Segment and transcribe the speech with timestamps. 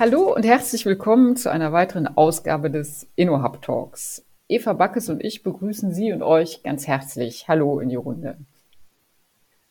[0.00, 4.24] Hallo und herzlich willkommen zu einer weiteren Ausgabe des InnoHub Talks.
[4.46, 7.48] Eva Backes und ich begrüßen Sie und euch ganz herzlich.
[7.48, 8.38] Hallo in die Runde.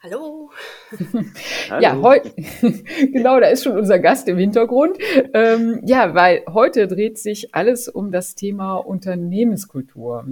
[0.04, 0.52] Hallo.
[1.80, 2.34] ja, heute,
[3.14, 4.98] genau, da ist schon unser Gast im Hintergrund.
[5.34, 10.26] Ähm, ja, weil heute dreht sich alles um das Thema Unternehmenskultur.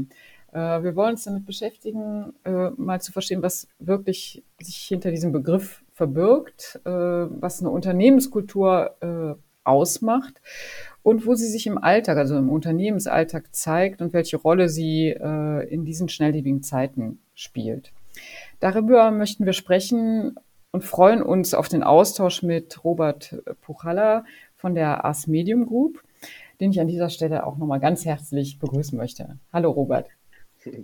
[0.51, 5.31] Äh, wir wollen uns damit beschäftigen, äh, mal zu verstehen, was wirklich sich hinter diesem
[5.31, 10.41] Begriff verbirgt, äh, was eine Unternehmenskultur äh, ausmacht
[11.03, 15.67] und wo sie sich im Alltag, also im Unternehmensalltag zeigt und welche Rolle sie äh,
[15.67, 17.91] in diesen schnelllebigen Zeiten spielt.
[18.59, 20.35] Darüber möchten wir sprechen
[20.71, 26.01] und freuen uns auf den Austausch mit Robert Puchalla von der Ars Medium Group,
[26.59, 29.37] den ich an dieser Stelle auch nochmal ganz herzlich begrüßen möchte.
[29.53, 30.07] Hallo Robert.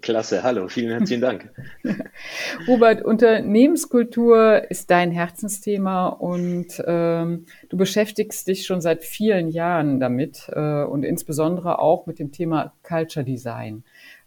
[0.02, 1.50] Klasse, hallo, vielen herzlichen Dank.
[2.68, 10.50] Robert, Unternehmenskultur ist dein Herzensthema und ähm, du beschäftigst dich schon seit vielen Jahren damit
[10.54, 13.84] äh, und insbesondere auch mit dem Thema Culture Design.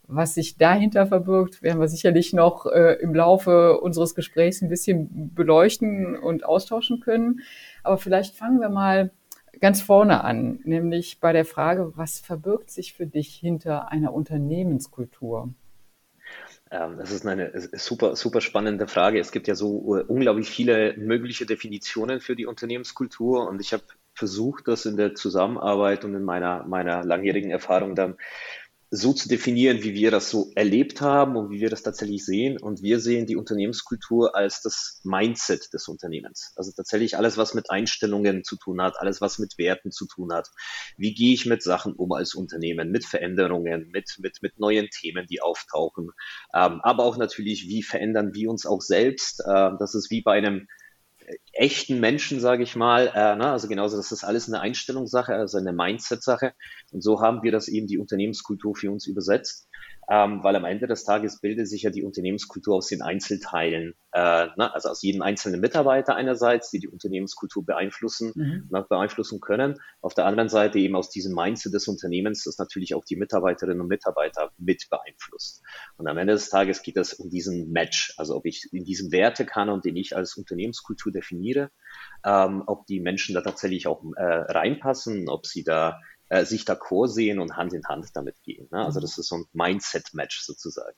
[0.07, 5.33] Was sich dahinter verbirgt, werden wir sicherlich noch äh, im Laufe unseres Gesprächs ein bisschen
[5.35, 7.41] beleuchten und austauschen können.
[7.85, 9.13] Aber vielleicht fangen wir mal
[9.61, 15.53] ganz vorne an, nämlich bei der Frage, was verbirgt sich für dich hinter einer Unternehmenskultur?
[16.71, 19.21] Ähm, das ist eine super, super spannende Frage.
[19.21, 23.85] Es gibt ja so äh, unglaublich viele mögliche Definitionen für die Unternehmenskultur und ich habe
[24.15, 28.17] versucht, das in der Zusammenarbeit und in meiner, meiner langjährigen Erfahrung dann
[28.95, 32.59] so zu definieren, wie wir das so erlebt haben und wie wir das tatsächlich sehen.
[32.59, 36.53] Und wir sehen die Unternehmenskultur als das Mindset des Unternehmens.
[36.57, 40.33] Also tatsächlich alles, was mit Einstellungen zu tun hat, alles, was mit Werten zu tun
[40.33, 40.51] hat.
[40.97, 45.27] Wie gehe ich mit Sachen um als Unternehmen, mit Veränderungen, mit, mit, mit neuen Themen,
[45.27, 46.11] die auftauchen.
[46.55, 49.41] Ähm, aber auch natürlich, wie verändern wir uns auch selbst.
[49.41, 50.69] Äh, das ist wie bei einem
[51.53, 53.09] echten Menschen, sage ich mal.
[53.15, 53.51] Äh, ne?
[53.51, 56.53] Also genauso, das ist alles eine Einstellungssache, also eine Mindset-Sache.
[56.93, 59.69] Und so haben wir das eben die Unternehmenskultur für uns übersetzt
[60.09, 64.47] ähm, weil am Ende des Tages bildet sich ja die Unternehmenskultur aus den Einzelteilen, äh,
[64.57, 64.75] ne?
[64.75, 68.69] also aus jedem einzelnen Mitarbeiter einerseits, die die Unternehmenskultur beeinflussen, mhm.
[68.71, 69.81] ne, beeinflussen können.
[70.01, 73.81] Auf der anderen Seite eben aus diesem Mindset des Unternehmens, das natürlich auch die Mitarbeiterinnen
[73.81, 75.63] und Mitarbeiter mit beeinflusst.
[75.97, 79.11] Und am Ende des Tages geht es um diesen Match, also ob ich in diesem
[79.13, 81.71] Wertekanon, den ich als Unternehmenskultur definiere,
[82.25, 87.09] ähm, ob die Menschen da tatsächlich auch äh, reinpassen, ob sie da äh, sich d'accord
[87.09, 88.69] sehen und Hand in Hand damit gehen.
[88.71, 88.85] Ne?
[88.85, 89.03] Also mhm.
[89.03, 90.97] das ist so ein Mindset-Match sozusagen.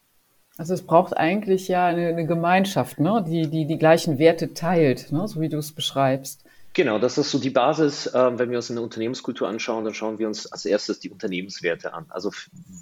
[0.59, 3.25] Also es braucht eigentlich ja eine, eine Gemeinschaft, ne?
[3.27, 5.29] die, die die gleichen Werte teilt, ne?
[5.29, 6.45] so wie du es beschreibst.
[6.73, 8.07] Genau, das ist so die Basis.
[8.07, 11.95] Äh, wenn wir uns eine Unternehmenskultur anschauen, dann schauen wir uns als erstes die Unternehmenswerte
[11.95, 12.07] an.
[12.11, 12.31] Also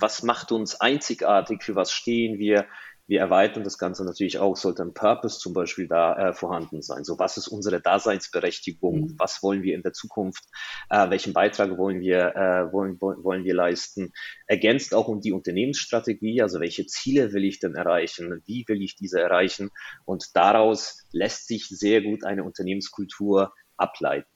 [0.00, 2.66] was macht uns einzigartig, für was stehen wir,
[3.07, 7.05] wir erweitern das Ganze natürlich auch, sollte ein Purpose zum Beispiel da äh, vorhanden sein.
[7.05, 9.01] So, was ist unsere Daseinsberechtigung?
[9.01, 9.15] Mhm.
[9.19, 10.45] Was wollen wir in der Zukunft?
[10.89, 14.13] Äh, welchen Beitrag wollen wir, äh, wollen, wollen wir leisten?
[14.47, 18.43] Ergänzt auch um die Unternehmensstrategie, also welche Ziele will ich denn erreichen?
[18.47, 19.71] Wie will ich diese erreichen?
[20.05, 24.34] Und daraus lässt sich sehr gut eine Unternehmenskultur ableiten.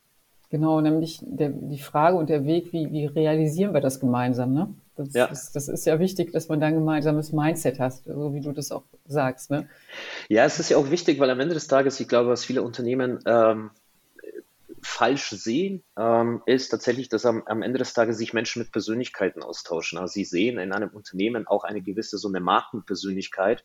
[0.50, 4.74] Genau, nämlich der, die Frage und der Weg, wie, wie realisieren wir das gemeinsam, ne?
[4.96, 5.26] Das, ja.
[5.26, 8.50] ist, das ist ja wichtig, dass man da ein gemeinsames Mindset hast, so wie du
[8.50, 9.48] das auch sagst.
[9.50, 9.68] Ne?
[10.28, 12.62] Ja, es ist ja auch wichtig, weil am Ende des Tages, ich glaube, was viele
[12.62, 13.70] Unternehmen ähm,
[14.82, 19.42] falsch sehen, ähm, ist tatsächlich, dass am, am, Ende des Tages sich Menschen mit Persönlichkeiten
[19.42, 19.98] austauschen.
[19.98, 23.64] Also sie sehen in einem Unternehmen auch eine gewisse so eine Markenpersönlichkeit,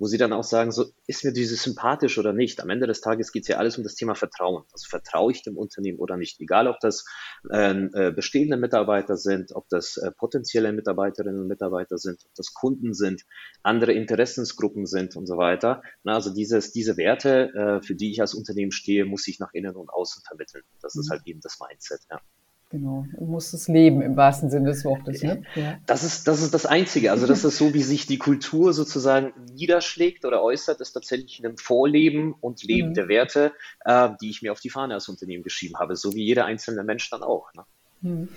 [0.00, 2.62] wo sie dann auch sagen, so ist mir diese sympathisch oder nicht.
[2.62, 4.64] Am Ende des Tages geht es ja alles um das Thema Vertrauen.
[4.72, 6.40] Also vertraue ich dem Unternehmen oder nicht.
[6.40, 7.04] Egal, ob das
[7.52, 12.54] ähm, äh, bestehende Mitarbeiter sind, ob das äh, potenzielle Mitarbeiterinnen und Mitarbeiter sind, ob das
[12.54, 13.24] Kunden sind,
[13.62, 15.82] andere Interessensgruppen sind und so weiter.
[16.02, 19.52] Na, also dieses, diese Werte, äh, für die ich als Unternehmen stehe, muss ich nach
[19.52, 20.62] innen und außen vermitteln.
[20.80, 21.00] Das mhm.
[21.02, 22.22] ist halt eben das Mindset, ja.
[22.70, 25.24] Genau, du musst es leben im wahrsten Sinne des Wortes.
[25.24, 25.42] Ne?
[25.56, 25.78] Ja.
[25.86, 27.10] Das, ist, das ist das Einzige.
[27.10, 31.46] Also das ist so, wie sich die Kultur sozusagen niederschlägt oder äußert, ist tatsächlich in
[31.46, 32.94] einem Vorleben und Leben mhm.
[32.94, 33.52] der Werte,
[33.84, 36.84] äh, die ich mir auf die Fahne als Unternehmen geschrieben habe, so wie jeder einzelne
[36.84, 37.52] Mensch dann auch.
[37.54, 37.64] Ne?
[38.02, 38.28] Mhm.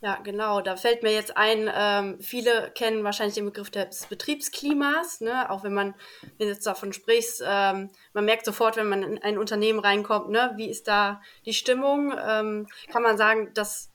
[0.00, 0.60] Ja, genau.
[0.60, 5.48] Da fällt mir jetzt ein, ähm, viele kennen wahrscheinlich den Begriff des Betriebsklimas, ne?
[5.48, 5.94] auch wenn man
[6.38, 10.52] wenn jetzt davon sprichst, ähm, man merkt sofort, wenn man in ein Unternehmen reinkommt, ne?
[10.56, 12.12] wie ist da die Stimmung?
[12.12, 13.90] Ähm, kann man sagen, das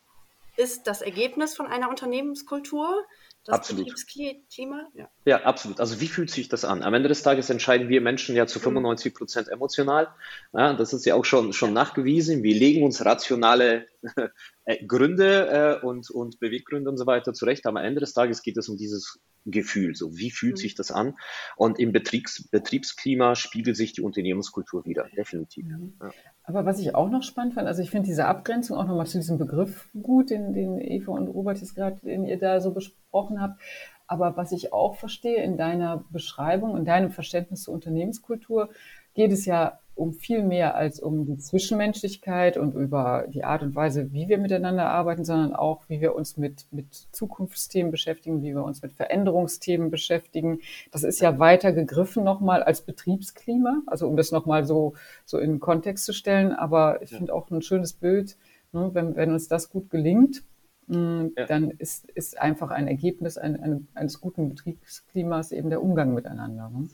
[0.55, 3.05] ist das Ergebnis von einer Unternehmenskultur?
[3.47, 3.85] Das absolut.
[3.85, 4.87] Betriebsklima?
[4.93, 5.09] Ja.
[5.25, 5.79] ja, absolut.
[5.79, 6.83] Also wie fühlt sich das an?
[6.83, 9.17] Am Ende des Tages entscheiden wir Menschen ja zu 95 mhm.
[9.17, 10.09] Prozent emotional.
[10.51, 12.43] Ja, das ist ja auch schon, schon nachgewiesen.
[12.43, 13.87] Wir legen uns rationale
[14.67, 17.65] äh, Gründe äh, und, und Beweggründe und so weiter zurecht.
[17.65, 19.95] Aber am Ende des Tages geht es um dieses Gefühl.
[19.95, 20.57] So, wie fühlt mhm.
[20.57, 21.15] sich das an?
[21.55, 25.65] Und im Betriebs, Betriebsklima spiegelt sich die Unternehmenskultur wieder, definitiv.
[25.65, 25.93] Mhm.
[26.01, 26.11] Ja.
[26.43, 29.17] Aber was ich auch noch spannend fand, also ich finde diese Abgrenzung auch nochmal zu
[29.17, 33.41] diesem Begriff gut, den, den Eva und Robert jetzt gerade, den ihr da so besprochen
[33.41, 33.61] habt.
[34.05, 38.69] Aber was ich auch verstehe in deiner Beschreibung, in deinem Verständnis zur Unternehmenskultur,
[39.13, 43.75] geht es ja um viel mehr als um die Zwischenmenschlichkeit und über die Art und
[43.75, 48.53] Weise, wie wir miteinander arbeiten, sondern auch, wie wir uns mit, mit Zukunftsthemen beschäftigen, wie
[48.53, 50.59] wir uns mit Veränderungsthemen beschäftigen.
[50.91, 54.93] Das ist ja weiter gegriffen nochmal als Betriebsklima, also um das nochmal so,
[55.25, 56.53] so in den Kontext zu stellen.
[56.53, 57.17] Aber ich ja.
[57.17, 58.37] finde auch ein schönes Bild,
[58.71, 60.43] ne, wenn, wenn uns das gut gelingt,
[60.87, 61.45] mh, ja.
[61.45, 66.69] dann ist, ist einfach ein Ergebnis ein, ein, eines guten Betriebsklimas eben der Umgang miteinander.
[66.69, 66.87] Ne?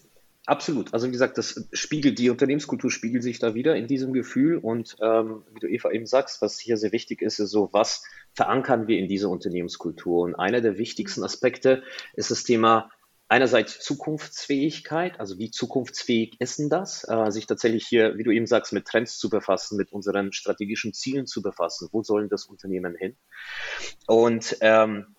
[0.45, 0.93] Absolut.
[0.93, 4.57] Also wie gesagt, das spiegelt, die Unternehmenskultur spiegelt sich da wieder in diesem Gefühl.
[4.57, 8.03] Und ähm, wie du Eva eben sagst, was hier sehr wichtig ist, ist so, was
[8.33, 10.23] verankern wir in dieser Unternehmenskultur?
[10.23, 12.89] Und einer der wichtigsten Aspekte ist das Thema
[13.29, 18.45] einerseits Zukunftsfähigkeit, also wie zukunftsfähig ist denn das, äh, sich tatsächlich hier, wie du eben
[18.45, 21.87] sagst, mit Trends zu befassen, mit unseren strategischen Zielen zu befassen.
[21.91, 23.15] Wo sollen das Unternehmen hin?
[24.07, 25.15] Und ähm,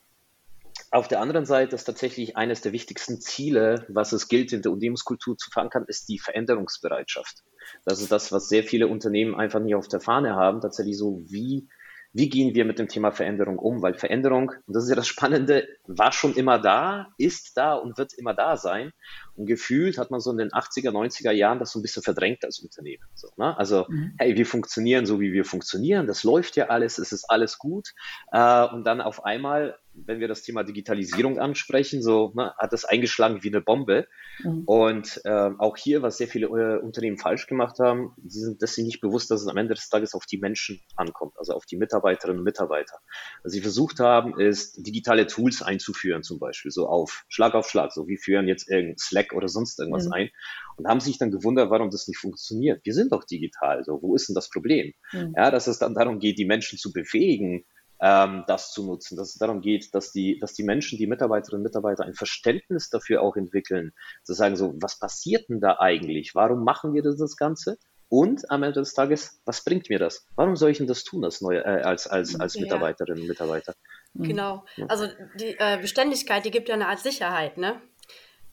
[0.95, 4.73] auf der anderen Seite ist tatsächlich eines der wichtigsten Ziele, was es gilt, in der
[4.73, 7.43] Unternehmenskultur zu verankern, ist die Veränderungsbereitschaft.
[7.85, 10.61] Das ist das, was sehr viele Unternehmen einfach nicht auf der Fahne haben.
[10.61, 11.69] Tatsächlich so, wie
[12.15, 13.83] wie gehen wir mit dem Thema Veränderung um?
[13.83, 17.99] Weil Veränderung, und das ist ja das Spannende, war schon immer da, ist da und
[17.99, 18.93] wird immer da sein.
[19.35, 22.45] Und gefühlt hat man so in den 80er, 90er Jahren das so ein bisschen verdrängt
[22.45, 23.03] als Unternehmen.
[23.15, 23.59] So, ne?
[23.59, 24.15] Also, mhm.
[24.19, 27.89] hey, wir funktionieren so, wie wir funktionieren, das läuft ja alles, es ist alles gut.
[28.31, 32.85] Äh, und dann auf einmal wenn wir das Thema Digitalisierung ansprechen, so ne, hat das
[32.85, 34.07] eingeschlagen wie eine Bombe.
[34.43, 34.65] Mhm.
[34.65, 38.77] Und äh, auch hier, was sehr viele äh, Unternehmen falsch gemacht haben, sie sind das
[38.79, 41.77] nicht bewusst, dass es am Ende des Tages auf die Menschen ankommt, also auf die
[41.77, 42.99] Mitarbeiterinnen und Mitarbeiter.
[43.43, 47.93] Was sie versucht haben, ist digitale Tools einzuführen, zum Beispiel, so auf Schlag auf Schlag,
[47.93, 50.13] so wie führen jetzt irgendein Slack oder sonst irgendwas mhm.
[50.13, 50.31] ein
[50.77, 52.85] und haben sich dann gewundert, warum das nicht funktioniert.
[52.85, 54.93] Wir sind doch digital, so wo ist denn das Problem?
[55.13, 55.35] Mhm.
[55.37, 57.65] Ja, dass es dann darum geht, die Menschen zu befähigen,
[58.01, 61.61] ähm, das zu nutzen, dass es darum geht, dass die, dass die Menschen, die Mitarbeiterinnen
[61.61, 63.93] und Mitarbeiter ein Verständnis dafür auch entwickeln,
[64.23, 66.35] zu sagen so, was passiert denn da eigentlich?
[66.35, 67.79] Warum machen wir das, das Ganze?
[68.09, 70.27] Und am Ende des Tages, was bringt mir das?
[70.37, 73.75] Warum soll ich denn das tun als, neue, äh, als, als, als Mitarbeiterinnen und Mitarbeiter?
[74.15, 74.65] Genau.
[74.89, 77.81] Also die äh, Beständigkeit, die gibt ja eine Art Sicherheit, ne?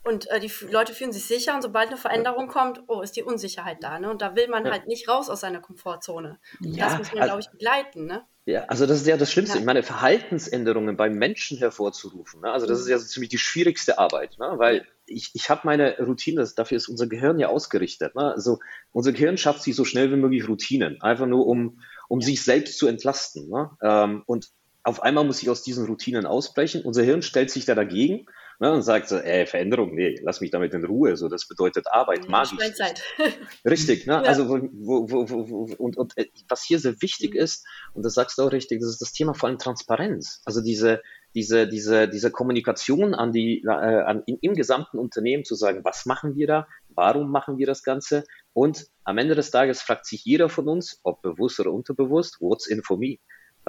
[0.04, 3.22] Und äh, die Leute fühlen sich sicher und sobald eine Veränderung kommt, oh, ist die
[3.22, 4.00] Unsicherheit da.
[4.00, 4.10] Ne?
[4.10, 4.72] Und da will man ja.
[4.72, 6.40] halt nicht raus aus seiner Komfortzone.
[6.60, 8.08] Ja, das muss man, glaube ich, begleiten.
[8.08, 8.26] Ne?
[8.46, 9.58] Ja, also das ist ja das Schlimmste.
[9.58, 9.60] Ja.
[9.60, 12.42] Ich meine, Verhaltensänderungen beim Menschen hervorzurufen.
[12.42, 12.52] Ne?
[12.52, 14.54] Also das ist ja so ziemlich die schwierigste Arbeit, ne?
[14.56, 18.16] weil ich, ich habe meine Routine, dafür ist unser Gehirn ja ausgerichtet.
[18.16, 18.34] Ne?
[18.34, 18.60] Also
[18.92, 22.26] unser Gehirn schafft sich so schnell wie möglich Routinen, einfach nur um, um ja.
[22.26, 23.48] sich selbst zu entlasten.
[23.48, 23.70] Ne?
[23.84, 24.50] Ähm, und
[24.84, 26.82] auf einmal muss ich aus diesen Routinen ausbrechen.
[26.84, 28.26] Unser Hirn stellt sich da dagegen
[28.62, 31.18] ne, und sagt so, ey, Veränderung, nee, lass mich damit in Ruhe.
[31.18, 32.76] So, das bedeutet Arbeit, mag ich.
[32.76, 33.02] Zeit.
[33.66, 34.14] Richtig, ne?
[34.14, 34.22] Ja.
[34.22, 38.14] Also wo, wo, wo, wo, und, und äh, was hier sehr wichtig ist, und das
[38.14, 40.42] sagst du auch richtig, das ist das Thema vor allem Transparenz.
[40.46, 41.02] Also diese,
[41.34, 46.06] diese, diese, diese Kommunikation an die, äh, an, im, im gesamten Unternehmen zu sagen, was
[46.06, 50.24] machen wir da, warum machen wir das Ganze und am Ende des Tages fragt sich
[50.24, 53.18] jeder von uns, ob bewusst oder unterbewusst, what's in for me?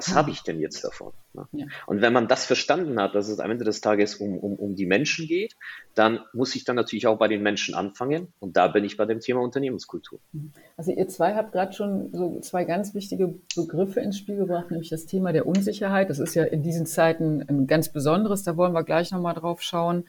[0.02, 0.18] Was mhm.
[0.18, 1.12] habe ich denn jetzt davon?
[1.32, 1.46] Ne?
[1.52, 1.66] Ja.
[1.86, 4.74] Und wenn man das verstanden hat, dass es am Ende des Tages um, um, um
[4.74, 5.56] die Menschen geht,
[5.94, 8.32] dann muss ich dann natürlich auch bei den Menschen anfangen.
[8.40, 10.18] Und da bin ich bei dem Thema Unternehmenskultur.
[10.32, 10.52] Mhm.
[10.76, 14.90] Also ihr zwei habt gerade schon so zwei ganz wichtige Begriffe ins Spiel gebracht, nämlich
[14.90, 16.10] das Thema der Unsicherheit.
[16.10, 19.62] Das ist ja in diesen Zeiten ein ganz besonderes, da wollen wir gleich nochmal drauf
[19.62, 20.04] schauen.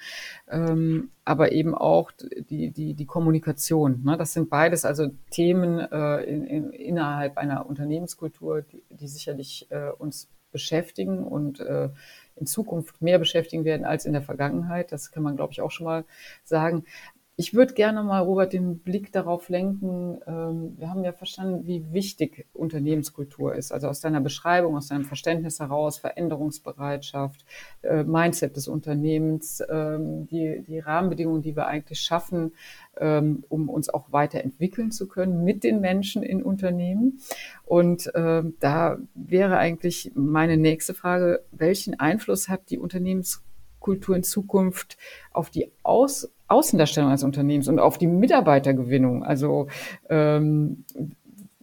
[0.49, 4.03] Ähm, aber eben auch die, die, die Kommunikation.
[4.03, 4.17] Ne?
[4.17, 9.89] Das sind beides also Themen äh, in, in, innerhalb einer Unternehmenskultur, die, die sicherlich äh,
[9.91, 11.89] uns beschäftigen und äh,
[12.35, 14.91] in Zukunft mehr beschäftigen werden als in der Vergangenheit.
[14.91, 16.05] Das kann man, glaube ich, auch schon mal
[16.43, 16.85] sagen.
[17.35, 20.19] Ich würde gerne mal, Robert, den Blick darauf lenken.
[20.27, 23.71] Ähm, wir haben ja verstanden, wie wichtig Unternehmenskultur ist.
[23.71, 27.43] Also aus deiner Beschreibung, aus deinem Verständnis heraus, Veränderungsbereitschaft,
[27.81, 32.53] äh, Mindset des Unternehmens, ähm, die, die Rahmenbedingungen, die wir eigentlich schaffen,
[32.97, 37.19] ähm, um uns auch weiterentwickeln zu können mit den Menschen in Unternehmen.
[37.65, 43.52] Und da wäre eigentlich meine nächste Frage, welchen Einfluss hat die Unternehmenskultur
[43.87, 44.97] in Zukunft
[45.31, 49.23] auf die Aus Außendarstellung eines Unternehmens und auf die Mitarbeitergewinnung.
[49.23, 49.67] Also
[50.09, 50.85] ähm,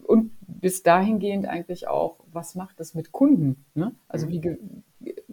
[0.03, 3.65] und bis dahingehend eigentlich auch, was macht das mit Kunden?
[3.75, 3.93] Ne?
[4.09, 4.41] Also wie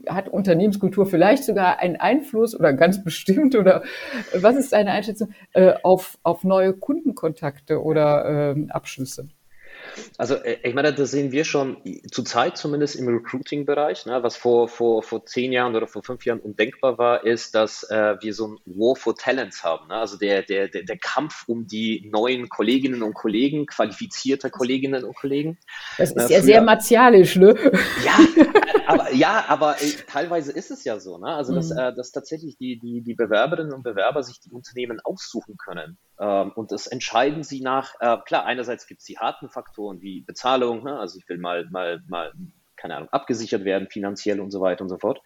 [0.07, 3.83] hat Unternehmenskultur vielleicht sogar einen Einfluss oder ganz bestimmt oder
[4.39, 9.27] was ist deine Einschätzung äh, auf, auf neue Kundenkontakte oder äh, Abschlüsse?
[10.17, 11.77] Also äh, ich meine, das sehen wir schon
[12.11, 14.05] zurzeit zumindest im Recruiting-Bereich.
[14.05, 14.21] Ne?
[14.23, 18.15] Was vor, vor, vor zehn Jahren oder vor fünf Jahren undenkbar war, ist, dass äh,
[18.21, 19.87] wir so ein War for Talents haben.
[19.87, 19.95] Ne?
[19.95, 25.15] Also der, der, der, der Kampf um die neuen Kolleginnen und Kollegen, qualifizierte Kolleginnen und
[25.15, 25.57] Kollegen.
[25.97, 27.55] Das ist ja sehr martialisch, ne?
[28.05, 28.19] Ja,
[28.87, 31.17] aber, ja, aber äh, teilweise ist es ja so.
[31.17, 31.27] Ne?
[31.27, 31.77] Also dass, mhm.
[31.77, 35.97] äh, dass tatsächlich die, die, die Bewerberinnen und Bewerber sich die Unternehmen aussuchen können.
[36.19, 40.21] Ähm, und das entscheiden sie nach, äh, klar, einerseits gibt es die harten Faktoren wie
[40.21, 40.97] Bezahlung, ne?
[40.99, 42.31] also ich will mal, mal, mal
[42.77, 45.21] keine Ahnung, abgesichert werden, finanziell und so weiter und so fort.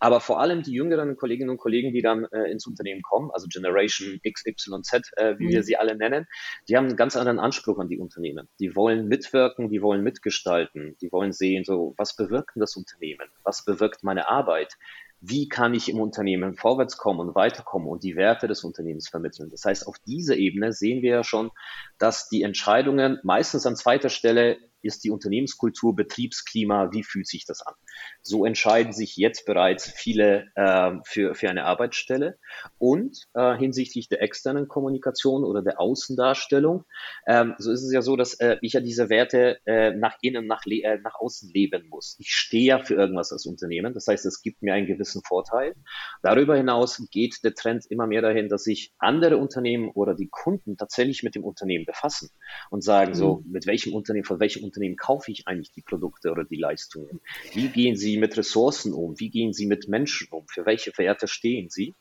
[0.00, 3.46] Aber vor allem die jüngeren Kolleginnen und Kollegen, die dann äh, ins Unternehmen kommen, also
[3.48, 5.50] Generation X, Y, Z, äh, wie mhm.
[5.50, 6.26] wir sie alle nennen,
[6.68, 8.48] die haben einen ganz anderen Anspruch an die Unternehmen.
[8.60, 13.28] Die wollen mitwirken, die wollen mitgestalten, die wollen sehen, so, was bewirkt das Unternehmen?
[13.44, 14.76] Was bewirkt meine Arbeit?
[15.22, 19.50] wie kann ich im Unternehmen vorwärts kommen und weiterkommen und die Werte des Unternehmens vermitteln.
[19.50, 21.52] Das heißt, auf dieser Ebene sehen wir ja schon,
[21.98, 27.62] dass die Entscheidungen meistens an zweiter Stelle ist die Unternehmenskultur, Betriebsklima, wie fühlt sich das
[27.62, 27.74] an?
[28.22, 32.38] So entscheiden sich jetzt bereits viele äh, für, für eine Arbeitsstelle.
[32.78, 36.84] Und äh, hinsichtlich der externen Kommunikation oder der Außendarstellung,
[37.26, 40.46] ähm, so ist es ja so, dass äh, ich ja diese Werte äh, nach innen,
[40.46, 42.16] nach, äh, nach außen leben muss.
[42.18, 43.94] Ich stehe ja für irgendwas als Unternehmen.
[43.94, 45.74] Das heißt, es gibt mir einen gewissen Vorteil.
[46.22, 50.76] Darüber hinaus geht der Trend immer mehr dahin, dass sich andere Unternehmen oder die Kunden
[50.76, 52.30] tatsächlich mit dem Unternehmen befassen
[52.70, 53.52] und sagen so, mhm.
[53.52, 57.20] mit welchem Unternehmen, von welchem Unternehmen kaufe ich eigentlich die Produkte oder die Leistungen?
[57.52, 59.20] Wie gehen Sie mit Ressourcen um?
[59.20, 60.46] Wie gehen Sie mit Menschen um?
[60.48, 61.94] Für welche Werte stehen Sie?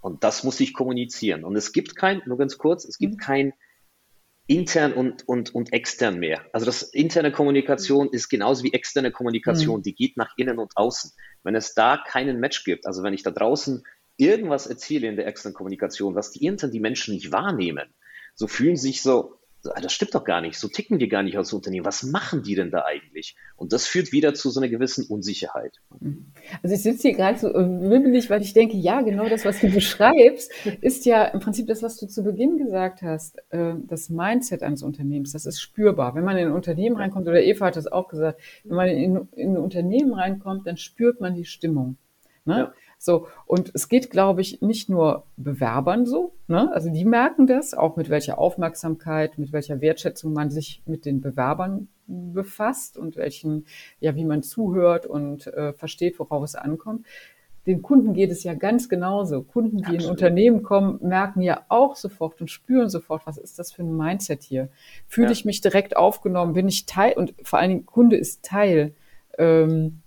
[0.00, 1.44] Und das muss ich kommunizieren.
[1.44, 3.18] Und es gibt kein, nur ganz kurz, es gibt mhm.
[3.18, 3.52] kein
[4.46, 6.44] intern und, und, und extern mehr.
[6.52, 9.82] Also das interne Kommunikation ist genauso wie externe Kommunikation, mhm.
[9.82, 11.12] die geht nach innen und außen.
[11.42, 13.82] Wenn es da keinen Match gibt, also wenn ich da draußen
[14.16, 17.94] irgendwas erzähle in der externen Kommunikation, was die intern die Menschen nicht wahrnehmen,
[18.34, 21.52] so fühlen sich so, das stimmt doch gar nicht, so ticken die gar nicht als
[21.52, 21.86] Unternehmen.
[21.86, 23.36] Was machen die denn da eigentlich?
[23.56, 25.80] Und das führt wieder zu so einer gewissen Unsicherheit.
[26.62, 29.70] Also ich sitze hier gerade so wimmelig, weil ich denke, ja, genau das, was du
[29.72, 30.50] beschreibst,
[30.80, 33.38] ist ja im Prinzip das, was du zu Beginn gesagt hast.
[33.50, 36.14] Äh, das Mindset eines Unternehmens, das ist spürbar.
[36.14, 39.28] Wenn man in ein Unternehmen reinkommt, oder Eva hat das auch gesagt, wenn man in,
[39.32, 41.96] in ein Unternehmen reinkommt, dann spürt man die Stimmung.
[42.44, 42.58] Ne?
[42.58, 42.72] Ja.
[43.04, 46.70] So, und es geht, glaube ich, nicht nur Bewerbern so, ne?
[46.72, 51.20] also die merken das, auch mit welcher Aufmerksamkeit, mit welcher Wertschätzung man sich mit den
[51.20, 53.66] Bewerbern befasst und welchen,
[53.98, 57.04] ja, wie man zuhört und äh, versteht, worauf es ankommt.
[57.66, 59.42] Den Kunden geht es ja ganz genauso.
[59.42, 60.04] Kunden, die Absolut.
[60.04, 63.96] in Unternehmen kommen, merken ja auch sofort und spüren sofort, was ist das für ein
[63.96, 64.68] Mindset hier?
[65.08, 65.32] Fühle ja.
[65.32, 66.52] ich mich direkt aufgenommen?
[66.52, 67.14] Bin ich Teil?
[67.14, 68.94] Und vor allen Dingen, Kunde ist Teil.
[69.38, 70.01] Ähm,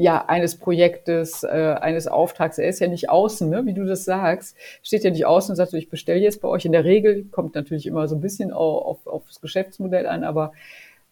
[0.00, 2.56] ja, eines Projektes, äh, eines Auftrags.
[2.56, 3.66] Er ist ja nicht außen, ne?
[3.66, 4.56] wie du das sagst.
[4.82, 6.64] Steht ja nicht außen und sagt, ich bestelle jetzt bei euch.
[6.64, 10.24] In der Regel kommt natürlich immer so ein bisschen auf, auf, auf das Geschäftsmodell an,
[10.24, 10.52] aber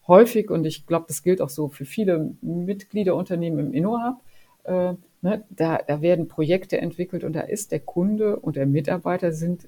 [0.07, 4.21] häufig, und ich glaube, das gilt auch so für viele Mitgliederunternehmen im InnoHub,
[4.63, 9.33] äh, ne, da, da werden Projekte entwickelt und da ist der Kunde und der Mitarbeiter
[9.33, 9.67] sind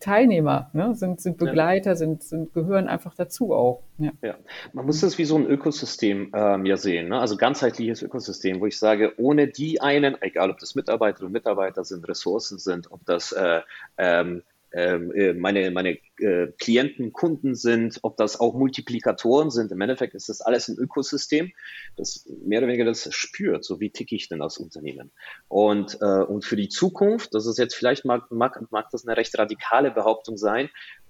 [0.00, 0.94] Teilnehmer, ne?
[0.94, 1.96] sind, sind Begleiter, ja.
[1.96, 3.82] sind, sind, gehören einfach dazu auch.
[3.98, 4.12] Ja.
[4.22, 4.34] ja.
[4.72, 7.18] man muss das wie so ein Ökosystem ähm, ja sehen, ne?
[7.18, 11.84] also ganzheitliches Ökosystem, wo ich sage, ohne die einen, egal ob das Mitarbeiter und Mitarbeiter
[11.84, 13.60] sind, Ressourcen sind, ob das äh,
[13.96, 19.72] ähm, ähm, äh, meine, meine äh, Klienten, Kunden sind, ob das auch Multiplikatoren sind.
[19.72, 21.52] Im Endeffekt ist das alles ein Ökosystem,
[21.96, 25.10] das mehr oder weniger das spürt, so wie ticke ich denn als Unternehmen.
[25.48, 29.16] Und, äh, und für die Zukunft, das ist jetzt vielleicht mag, mag, mag das eine
[29.16, 30.68] recht radikale Behauptung sein,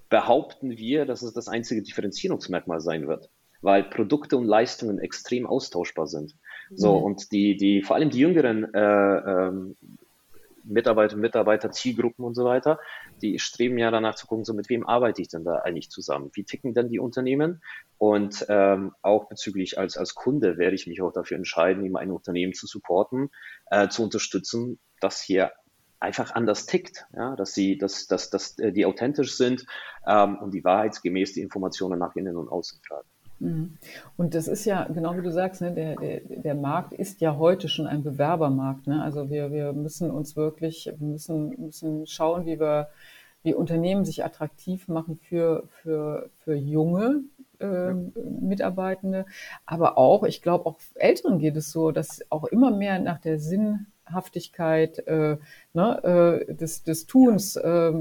[0.09, 3.29] behaupten wir, dass es das einzige Differenzierungsmerkmal sein wird,
[3.61, 6.35] weil Produkte und Leistungen extrem austauschbar sind.
[6.71, 7.05] So, mhm.
[7.05, 9.77] und die, die, vor allem die jüngeren äh, ähm,
[10.69, 12.79] Mitarbeiter, Mitarbeiter, Zielgruppen und so weiter,
[13.23, 16.31] die streben ja danach zu gucken, so mit wem arbeite ich denn da eigentlich zusammen?
[16.35, 17.63] Wie ticken denn die Unternehmen?
[17.97, 22.11] Und ähm, auch bezüglich als, als Kunde werde ich mich auch dafür entscheiden, eben ein
[22.11, 23.31] Unternehmen zu supporten,
[23.71, 25.53] äh, zu unterstützen, das hier
[26.01, 29.67] einfach anders tickt, ja, dass sie, dass, dass, dass die authentisch sind
[30.07, 33.09] ähm, und die wahrheitsgemäß die Informationen nach innen und außen tragen.
[33.41, 33.79] Mhm.
[34.17, 37.37] Und das ist ja, genau wie du sagst, ne, der, der, der Markt ist ja
[37.37, 38.87] heute schon ein Bewerbermarkt.
[38.87, 39.03] Ne?
[39.03, 42.89] Also wir, wir müssen uns wirklich, wir müssen, müssen schauen, wie wir,
[43.43, 47.23] wie Unternehmen sich attraktiv machen für, für, für junge
[47.61, 49.27] äh, Mitarbeitende.
[49.67, 53.39] Aber auch, ich glaube, auch Älteren geht es so, dass auch immer mehr nach der
[53.39, 55.37] Sinnhaftigkeit äh,
[55.75, 57.93] ne, äh, des, des Tuns äh,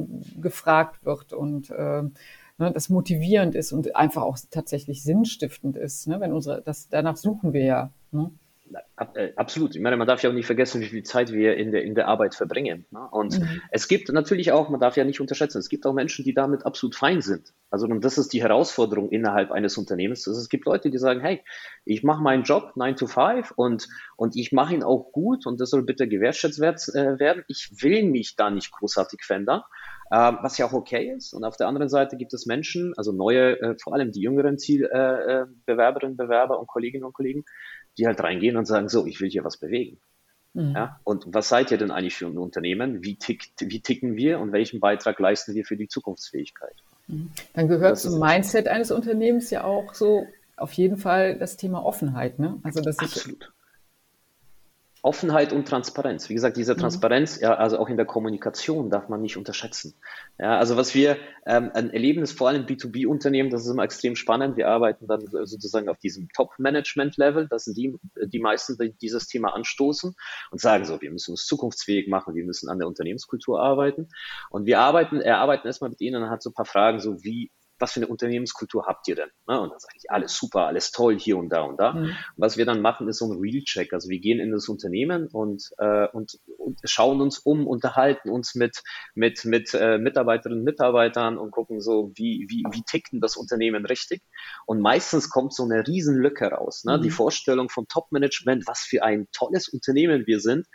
[0.41, 2.03] gefragt wird und äh,
[2.57, 7.17] ne, das motivierend ist und einfach auch tatsächlich sinnstiftend ist, ne, wenn unsere, das, danach
[7.17, 7.93] suchen wir ja.
[8.11, 8.31] Ne?
[9.13, 9.75] Äh, absolut.
[9.75, 11.95] Ich meine, man darf ja auch nicht vergessen, wie viel Zeit wir in der, in
[11.95, 12.85] der Arbeit verbringen.
[12.91, 13.07] Ne?
[13.11, 13.61] Und mhm.
[13.71, 16.65] es gibt natürlich auch, man darf ja nicht unterschätzen, es gibt auch Menschen, die damit
[16.65, 17.53] absolut fein sind.
[17.69, 20.27] Also und das ist die Herausforderung innerhalb eines Unternehmens.
[20.27, 21.43] Also es gibt Leute, die sagen, hey,
[21.85, 25.61] ich mache meinen Job 9 to 5 und, und ich mache ihn auch gut und
[25.61, 27.43] das soll bitte gewertschätzt äh, werden.
[27.47, 29.61] Ich will mich da nicht großartig verändern.
[30.11, 31.33] Ähm, was ja auch okay ist.
[31.33, 34.57] Und auf der anderen Seite gibt es Menschen, also neue, äh, vor allem die jüngeren
[34.57, 37.43] Zielbewerberinnen, äh, Bewerber und Kolleginnen und Kollegen,
[37.97, 39.99] die halt reingehen und sagen, so, ich will hier was bewegen.
[40.53, 40.73] Mhm.
[40.75, 43.03] Ja, und was seid ihr denn eigentlich für ein Unternehmen?
[43.03, 46.75] Wie, tickt, wie ticken wir und welchen Beitrag leisten wir für die Zukunftsfähigkeit?
[47.07, 47.31] Mhm.
[47.53, 51.85] Dann gehört das zum Mindset eines Unternehmens ja auch so auf jeden Fall das Thema
[51.85, 52.39] Offenheit.
[52.39, 52.59] Ne?
[52.63, 53.51] Also, dass Absolut.
[55.07, 56.27] Offenheit und Transparenz.
[56.27, 56.79] Wie gesagt, diese mhm.
[56.79, 59.93] Transparenz, ja, also auch in der Kommunikation darf man nicht unterschätzen.
[60.37, 64.57] Ja, also was wir ähm, erleben, ist vor allem B2B-Unternehmen, das ist immer extrem spannend.
[64.57, 67.47] Wir arbeiten dann sozusagen auf diesem Top-Management-Level.
[67.47, 70.13] Das sind die, die meisten, die dieses Thema anstoßen
[70.51, 74.09] und sagen so, wir müssen uns zukunftsfähig machen, wir müssen an der Unternehmenskultur arbeiten.
[74.49, 77.49] Und wir arbeiten, erarbeiten erstmal mit ihnen und hat so ein paar Fragen, so wie,
[77.79, 79.29] was für eine Unternehmenskultur habt ihr denn?
[79.47, 79.59] Ne?
[79.59, 81.93] Und dann sage ich, alles super, alles toll hier und da und da.
[81.93, 82.11] Mhm.
[82.35, 83.93] Was wir dann machen, ist so ein Real-Check.
[83.93, 88.55] Also wir gehen in das Unternehmen und, äh, und, und schauen uns um, unterhalten uns
[88.55, 88.83] mit,
[89.15, 93.37] mit, mit äh, Mitarbeiterinnen und Mitarbeitern und gucken so, wie, wie, wie tickt denn das
[93.37, 94.21] Unternehmen richtig?
[94.65, 96.83] Und meistens kommt so eine Riesenlücke raus.
[96.83, 96.97] Ne?
[96.97, 97.01] Mhm.
[97.03, 100.65] Die Vorstellung von Top-Management, was für ein tolles Unternehmen wir sind,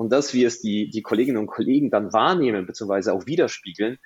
[0.00, 3.98] und dass wir es die, die Kolleginnen und Kollegen dann wahrnehmen, beziehungsweise auch widerspiegeln,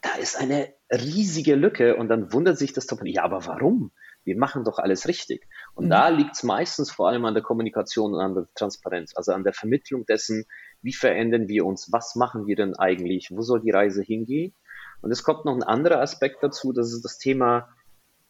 [0.00, 3.92] da ist eine riesige Lücke und dann wundert sich das Top, ja, aber warum?
[4.24, 5.46] Wir machen doch alles richtig.
[5.74, 5.90] Und mhm.
[5.90, 9.44] da liegt es meistens vor allem an der Kommunikation und an der Transparenz, also an
[9.44, 10.44] der Vermittlung dessen,
[10.82, 14.54] wie verändern wir uns, was machen wir denn eigentlich, wo soll die Reise hingehen?
[15.00, 17.68] Und es kommt noch ein anderer Aspekt dazu, das ist das Thema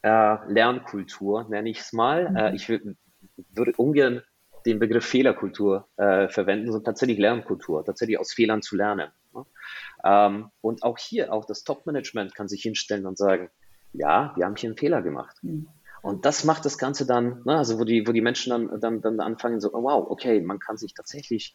[0.02, 2.30] äh, Lernkultur, nenne ich es mal.
[2.30, 2.36] Mhm.
[2.36, 4.22] Äh, ich würde ungern
[4.66, 9.10] den Begriff Fehlerkultur äh, verwenden, sondern tatsächlich Lernkultur, tatsächlich aus Fehlern zu lernen.
[10.04, 13.50] Ähm, und auch hier, auch das Top-Management kann sich hinstellen und sagen,
[13.92, 15.36] ja, wir haben hier einen Fehler gemacht.
[15.42, 15.68] Mhm.
[16.02, 19.02] Und das macht das Ganze dann, ne, also wo die, wo die Menschen dann, dann,
[19.02, 21.54] dann anfangen, so, oh, wow, okay, man kann sich tatsächlich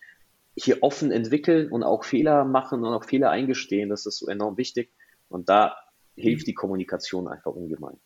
[0.56, 3.90] hier offen entwickeln und auch Fehler machen und auch Fehler eingestehen.
[3.90, 4.92] Das ist so enorm wichtig.
[5.28, 5.76] Und da
[6.16, 8.00] hilft die Kommunikation einfach ungemein.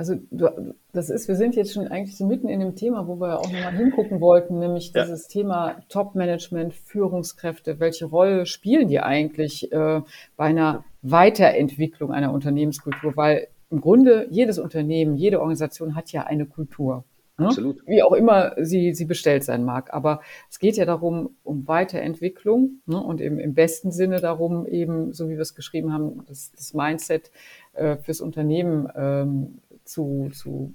[0.00, 3.20] Also du, das ist, wir sind jetzt schon eigentlich so mitten in dem Thema, wo
[3.20, 5.02] wir auch nochmal hingucken wollten, nämlich ja.
[5.02, 7.80] dieses Thema Top-Management, Führungskräfte.
[7.80, 10.00] Welche Rolle spielen die eigentlich äh,
[10.38, 13.14] bei einer Weiterentwicklung einer Unternehmenskultur?
[13.14, 17.04] Weil im Grunde jedes Unternehmen, jede Organisation hat ja eine Kultur.
[17.36, 17.48] Ne?
[17.48, 17.86] Absolut.
[17.86, 19.92] Wie auch immer sie, sie bestellt sein mag.
[19.92, 23.02] Aber es geht ja darum, um Weiterentwicklung ne?
[23.02, 26.72] und im, im besten Sinne darum, eben, so wie wir es geschrieben haben, das, das
[26.72, 27.30] Mindset
[27.74, 29.58] äh, fürs Unternehmen ähm,
[29.90, 30.72] zu, zu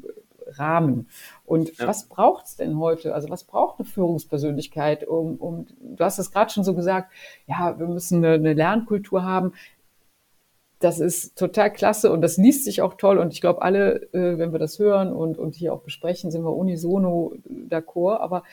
[0.47, 1.07] rahmen.
[1.45, 1.87] Und ja.
[1.87, 3.13] was braucht es denn heute?
[3.13, 5.07] Also was braucht eine Führungspersönlichkeit?
[5.07, 7.11] Um, um, du hast es gerade schon so gesagt,
[7.47, 9.53] ja, wir müssen eine, eine Lernkultur haben.
[10.79, 13.17] Das ist total klasse und das liest sich auch toll.
[13.17, 16.43] Und ich glaube, alle, äh, wenn wir das hören und, und hier auch besprechen, sind
[16.43, 17.33] wir unisono
[17.69, 18.19] d'accord.
[18.19, 18.43] Aber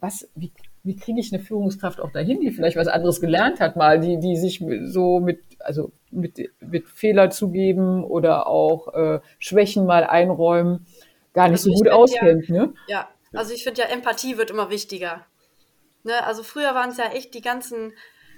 [0.00, 3.76] was, wie, wie kriege ich eine Führungskraft auch dahin, die vielleicht was anderes gelernt hat,
[3.76, 9.86] mal, die, die sich so mit, also mit, mit Fehler zugeben oder auch äh, Schwächen
[9.86, 10.86] mal einräumen,
[11.32, 12.74] gar nicht also so gut auskennt, ja, ne?
[12.88, 15.24] Ja, also ich finde ja, Empathie wird immer wichtiger.
[16.02, 16.24] Ne?
[16.24, 17.92] Also früher waren es ja echt die ganzen,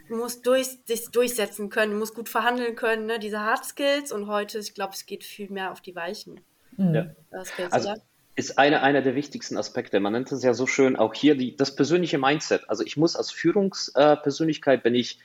[0.08, 3.18] du musst durch, sich durchsetzen können, du musst gut verhandeln können, ne?
[3.18, 6.40] diese Hard Skills und heute, ich glaube, es geht viel mehr auf die Weichen.
[6.76, 6.94] Mhm.
[6.94, 7.44] Ja.
[7.44, 8.02] Skills, also, oder?
[8.34, 10.00] ist einer, einer der wichtigsten Aspekte.
[10.00, 12.68] Man nennt es ja so schön auch hier die, das persönliche Mindset.
[12.68, 15.18] Also ich muss als Führungspersönlichkeit, wenn ich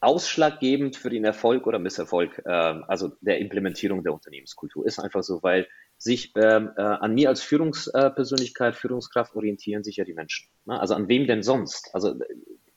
[0.00, 5.42] ausschlaggebend für den Erfolg oder Misserfolg, äh, also der Implementierung der Unternehmenskultur, ist einfach so,
[5.42, 10.48] weil sich ähm, äh, an mir als Führungspersönlichkeit, Führungskraft orientieren sich ja die Menschen.
[10.66, 10.78] Ne?
[10.78, 11.90] Also an wem denn sonst?
[11.94, 12.14] Also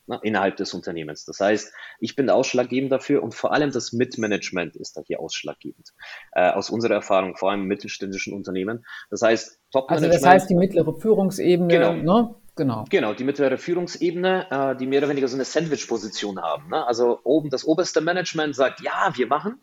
[0.08, 1.26] ne, innerhalb des Unternehmens.
[1.26, 5.94] Das heißt, ich bin ausschlaggebend dafür und vor allem das Mitmanagement ist da hier ausschlaggebend.
[6.32, 8.86] Äh, aus unserer Erfahrung, vor allem im mittelständischen Unternehmen.
[9.10, 10.14] Das heißt, Top-Management.
[10.14, 11.94] Also das heißt die mittlere Führungsebene, genau.
[11.94, 12.36] ne?
[12.58, 12.86] Genau.
[12.90, 16.70] Genau, die mittlere Führungsebene, äh, die mehr oder weniger so eine Sandwich-Position haben.
[16.70, 16.86] Ne?
[16.86, 19.60] Also oben das oberste Management sagt, ja, wir machen.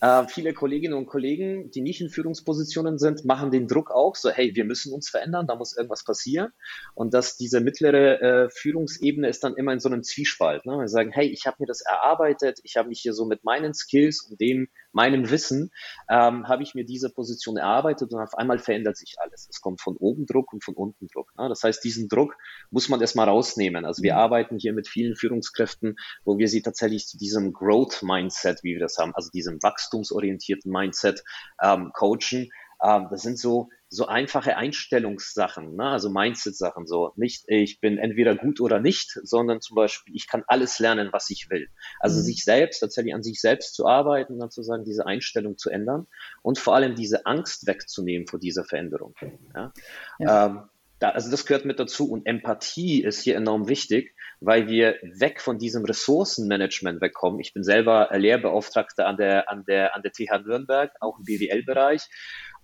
[0.00, 4.30] Äh, viele Kolleginnen und Kollegen, die nicht in Führungspositionen sind, machen den Druck auch, so
[4.30, 6.52] hey, wir müssen uns verändern, da muss irgendwas passieren.
[6.94, 10.64] Und dass diese mittlere äh, Führungsebene ist dann immer in so einem Zwiespalt.
[10.66, 10.78] Ne?
[10.78, 13.74] Wir sagen, hey, ich habe mir das erarbeitet, ich habe mich hier so mit meinen
[13.74, 15.70] Skills und dem meinem Wissen
[16.10, 19.46] ähm, habe ich mir diese Position erarbeitet und auf einmal verändert sich alles.
[19.48, 21.32] Es kommt von oben Druck und von unten Druck.
[21.38, 21.48] Ne?
[21.48, 22.36] Das heißt, diesen Druck
[22.72, 23.84] muss man erstmal rausnehmen.
[23.84, 24.18] Also wir mhm.
[24.18, 28.98] arbeiten hier mit vielen Führungskräften, wo wir sie tatsächlich zu diesem Growth-Mindset, wie wir das
[28.98, 31.22] haben, also diesem wachstumsorientierten Mindset
[31.62, 32.50] ähm, coachen.
[32.82, 35.84] Ähm, das sind so so einfache Einstellungssachen, ne?
[35.84, 40.44] also Mindset-Sachen, so nicht, ich bin entweder gut oder nicht, sondern zum Beispiel, ich kann
[40.46, 41.68] alles lernen, was ich will.
[41.98, 42.24] Also mhm.
[42.24, 46.06] sich selbst, tatsächlich an sich selbst zu arbeiten, dann zu sagen, diese Einstellung zu ändern
[46.42, 49.14] und vor allem diese Angst wegzunehmen vor dieser Veränderung.
[49.54, 49.72] Ja?
[50.18, 50.46] ja.
[50.46, 54.96] Ähm, da, also das gehört mit dazu und Empathie ist hier enorm wichtig, weil wir
[55.02, 57.40] weg von diesem Ressourcenmanagement wegkommen.
[57.40, 62.02] Ich bin selber Lehrbeauftragter an der, an der, an der TH Nürnberg, auch im BWL-Bereich.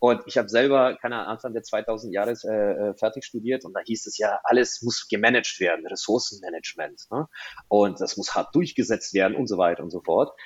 [0.06, 3.72] Und ich habe selber, keine Ahnung, Anfang der 2000 Jahre äh, äh, fertig studiert und
[3.72, 7.06] da hieß es ja, alles muss gemanagt werden, Ressourcenmanagement.
[7.10, 7.26] Ne?
[7.68, 10.38] Und das muss hart durchgesetzt werden und so weiter und so fort.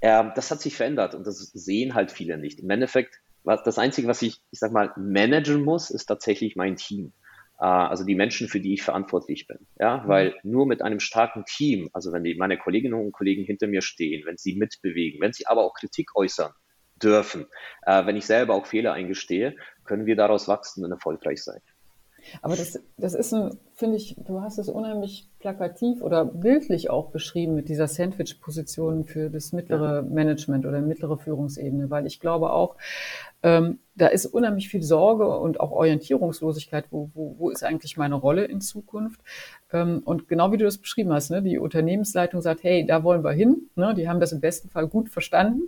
[0.00, 2.60] Ähm, das hat sich verändert und das sehen halt viele nicht.
[2.60, 6.76] Im Endeffekt, was, das Einzige, was ich, ich sag mal, managen muss, ist tatsächlich mein
[6.76, 7.12] Team.
[7.60, 9.58] Äh, also die Menschen, für die ich verantwortlich bin.
[9.78, 10.08] Ja, mhm.
[10.08, 13.82] weil nur mit einem starken Team, also wenn die, meine Kolleginnen und Kollegen hinter mir
[13.82, 16.54] stehen, wenn sie mitbewegen, wenn sie aber auch Kritik äußern
[17.02, 17.46] dürfen,
[17.82, 21.60] äh, wenn ich selber auch Fehler eingestehe, können wir daraus wachsen und erfolgreich sein.
[22.40, 27.10] Aber das, das ist ein, finde ich, du hast es unheimlich plakativ oder bildlich auch
[27.10, 32.76] beschrieben mit dieser Sandwich-Position für das mittlere Management oder mittlere Führungsebene, weil ich glaube auch,
[33.42, 36.86] ähm, da ist unheimlich viel Sorge und auch Orientierungslosigkeit.
[36.90, 39.20] Wo, wo, wo ist eigentlich meine Rolle in Zukunft?
[39.72, 43.24] Ähm, und genau wie du das beschrieben hast, ne, die Unternehmensleitung sagt, hey, da wollen
[43.24, 43.68] wir hin.
[43.74, 45.62] Ne, die haben das im besten Fall gut verstanden.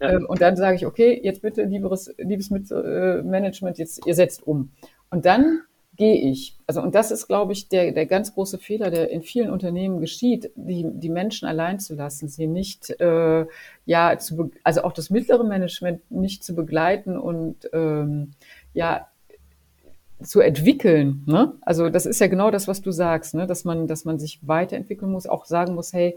[0.00, 0.12] Ja.
[0.12, 4.70] Ähm, und dann sage ich, okay, jetzt bitte, liebes, liebes Management, jetzt ihr setzt um.
[5.10, 5.62] Und dann
[5.96, 6.56] gehe ich.
[6.66, 10.00] Also, und das ist, glaube ich, der, der ganz große Fehler, der in vielen Unternehmen
[10.00, 13.46] geschieht, die, die Menschen allein zu lassen, sie nicht, äh,
[13.86, 18.32] ja, zu, also auch das mittlere Management nicht zu begleiten und, ähm,
[18.72, 19.08] ja,
[20.22, 21.22] zu entwickeln.
[21.26, 21.52] Ne?
[21.60, 23.46] Also, das ist ja genau das, was du sagst, ne?
[23.46, 26.16] dass man, dass man sich weiterentwickeln muss, auch sagen muss, hey,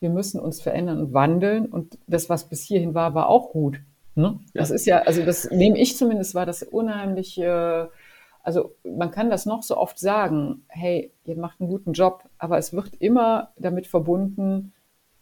[0.00, 3.80] wir müssen uns verändern und wandeln und das, was bis hierhin war, war auch gut.
[4.14, 4.40] Ne?
[4.54, 4.60] Ja.
[4.60, 7.86] Das ist ja, also das nehme ich zumindest, war das unheimlich, äh,
[8.42, 12.58] also man kann das noch so oft sagen, hey, ihr macht einen guten Job, aber
[12.58, 14.72] es wird immer damit verbunden,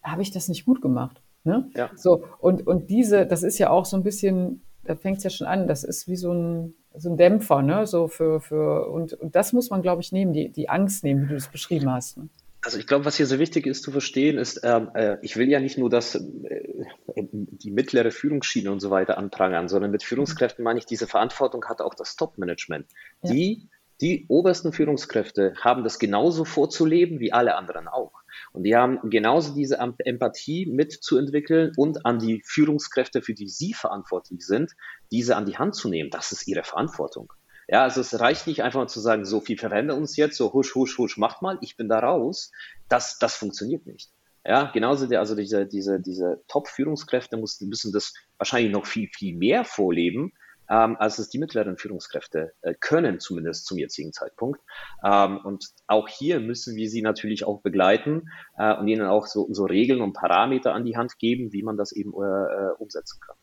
[0.02, 1.22] habe ich das nicht gut gemacht?
[1.44, 1.70] Ne?
[1.74, 1.90] Ja.
[1.94, 5.30] So, und, und diese, das ist ja auch so ein bisschen, da fängt es ja
[5.30, 7.86] schon an, das ist wie so ein, so ein Dämpfer, ne?
[7.86, 11.24] So für, für, und, und das muss man, glaube ich, nehmen, die, die Angst nehmen,
[11.24, 12.18] wie du es beschrieben hast.
[12.18, 12.28] Ne?
[12.68, 15.48] Also ich glaube, was hier so wichtig ist zu verstehen, ist, ähm, äh, ich will
[15.48, 16.84] ja nicht nur das, äh,
[17.16, 21.80] die mittlere Führungsschiene und so weiter anprangern, sondern mit Führungskräften meine ich, diese Verantwortung hat
[21.80, 22.84] auch das Top-Management.
[23.22, 23.32] Ja.
[23.32, 23.70] Die,
[24.02, 28.12] die obersten Führungskräfte haben das genauso vorzuleben wie alle anderen auch.
[28.52, 34.44] Und die haben genauso diese Empathie mitzuentwickeln und an die Führungskräfte, für die sie verantwortlich
[34.44, 34.72] sind,
[35.10, 36.10] diese an die Hand zu nehmen.
[36.10, 37.32] Das ist ihre Verantwortung.
[37.68, 40.74] Ja, also es reicht nicht einfach zu sagen, so viel verändern uns jetzt, so husch,
[40.74, 42.50] husch, husch, macht mal, ich bin da raus.
[42.88, 44.10] Das, das funktioniert nicht.
[44.44, 49.64] Ja, genauso der, also diese, diese, diese Top-Führungskräfte müssen, das wahrscheinlich noch viel, viel mehr
[49.64, 50.32] vorleben,
[50.70, 54.60] ähm, als es die mittleren Führungskräfte äh, können, zumindest zum jetzigen Zeitpunkt.
[55.04, 59.48] Ähm, und auch hier müssen wir sie natürlich auch begleiten äh, und ihnen auch so,
[59.50, 63.36] so Regeln und Parameter an die Hand geben, wie man das eben äh, umsetzen kann.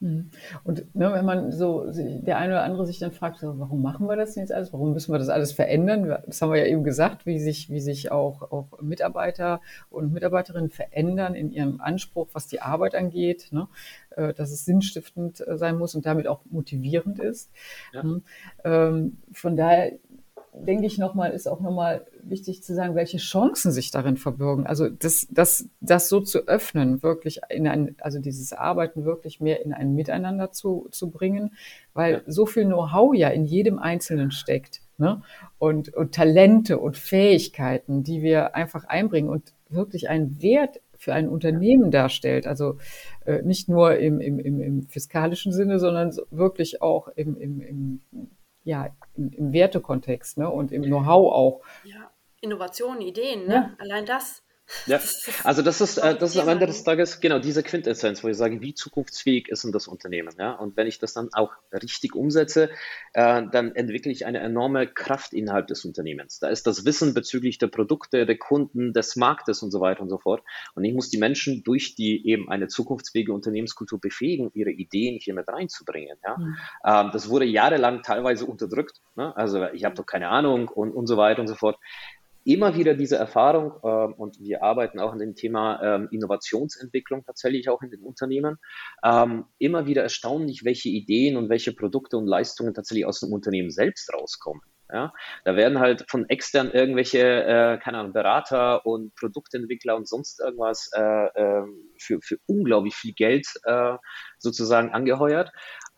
[0.00, 0.30] Mhm.
[0.62, 4.06] Und ne, wenn man so, der eine oder andere sich dann fragt, so, warum machen
[4.06, 4.72] wir das denn jetzt alles?
[4.72, 6.16] Warum müssen wir das alles verändern?
[6.26, 10.70] Das haben wir ja eben gesagt, wie sich, wie sich auch, auch Mitarbeiter und Mitarbeiterinnen
[10.70, 13.68] verändern in ihrem Anspruch, was die Arbeit angeht, ne?
[14.10, 17.50] Äh, dass es sinnstiftend äh, sein muss und damit auch motivierend ist.
[17.92, 18.02] Ja.
[18.02, 18.22] Ne?
[18.64, 19.92] Ähm, von daher
[20.54, 24.66] denke ich nochmal, ist auch nochmal wichtig zu sagen, welche Chancen sich darin verbirgen.
[24.66, 29.64] Also das, das, das so zu öffnen, wirklich in ein, also dieses Arbeiten wirklich mehr
[29.64, 31.54] in ein Miteinander zu, zu bringen,
[31.94, 32.20] weil ja.
[32.26, 34.80] so viel Know-how ja in jedem Einzelnen steckt.
[34.98, 35.22] Ne?
[35.58, 41.28] Und, und Talente und Fähigkeiten, die wir einfach einbringen und wirklich einen Wert für ein
[41.28, 42.46] Unternehmen darstellt.
[42.46, 42.78] Also
[43.24, 48.00] äh, nicht nur im, im, im, im fiskalischen Sinne, sondern wirklich auch im, im, im
[48.64, 50.50] ja, im, im Wertekontext ne?
[50.50, 51.62] und im Know-how auch.
[51.84, 53.54] Ja, Innovationen, Ideen, ne?
[53.54, 53.76] Ja.
[53.78, 54.42] allein das.
[54.86, 55.00] Ja,
[55.44, 58.36] also das ist, äh, das ist am Ende des Tages genau diese Quintessenz, wo ich
[58.36, 60.34] sage, wie zukunftsfähig ist denn das Unternehmen?
[60.38, 60.52] Ja?
[60.52, 62.70] Und wenn ich das dann auch richtig umsetze,
[63.14, 66.38] äh, dann entwickle ich eine enorme Kraft innerhalb des Unternehmens.
[66.38, 70.10] Da ist das Wissen bezüglich der Produkte, der Kunden, des Marktes und so weiter und
[70.10, 70.42] so fort.
[70.74, 75.34] Und ich muss die Menschen durch die eben eine zukunftsfähige Unternehmenskultur befähigen, ihre Ideen hier
[75.34, 76.18] mit reinzubringen.
[76.24, 76.36] Ja?
[76.36, 76.56] Mhm.
[76.84, 79.00] Ähm, das wurde jahrelang teilweise unterdrückt.
[79.16, 79.34] Ne?
[79.34, 81.78] Also ich habe doch keine Ahnung und, und so weiter und so fort
[82.44, 87.68] immer wieder diese Erfahrung äh, und wir arbeiten auch an dem Thema ähm, Innovationsentwicklung tatsächlich
[87.68, 88.58] auch in den Unternehmen.
[89.04, 93.70] Ähm, immer wieder erstaunlich, welche Ideen und welche Produkte und Leistungen tatsächlich aus dem Unternehmen
[93.70, 94.62] selbst rauskommen.
[94.90, 95.12] Ja,
[95.44, 100.90] da werden halt von extern irgendwelche, äh, keine Ahnung, Berater und Produktentwickler und sonst irgendwas
[100.96, 101.66] äh, äh,
[101.98, 103.96] für, für unglaublich viel Geld äh,
[104.38, 105.50] sozusagen angeheuert.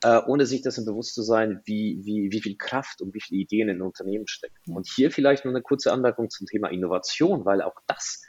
[0.03, 3.41] Äh, ohne sich dessen bewusst zu sein, wie, wie, wie viel Kraft und wie viele
[3.41, 4.75] Ideen in Unternehmen stecken.
[4.75, 8.23] Und hier vielleicht noch eine kurze Anmerkung zum Thema Innovation, weil auch das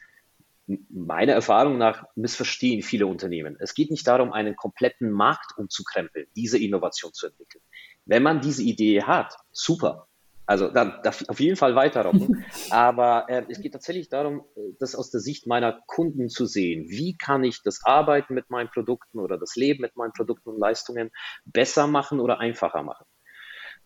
[0.90, 3.58] meiner Erfahrung nach missverstehen viele Unternehmen.
[3.60, 7.64] Es geht nicht darum, einen kompletten Markt umzukrempeln, diese Innovation zu entwickeln.
[8.06, 10.08] Wenn man diese Idee hat, super.
[10.52, 12.44] Also dann darf ich auf jeden Fall weiterrocken.
[12.72, 14.44] Aber äh, es geht tatsächlich darum,
[14.80, 16.90] das aus der Sicht meiner Kunden zu sehen.
[16.90, 20.60] Wie kann ich das Arbeiten mit meinen Produkten oder das Leben mit meinen Produkten und
[20.60, 21.10] Leistungen
[21.46, 23.06] besser machen oder einfacher machen?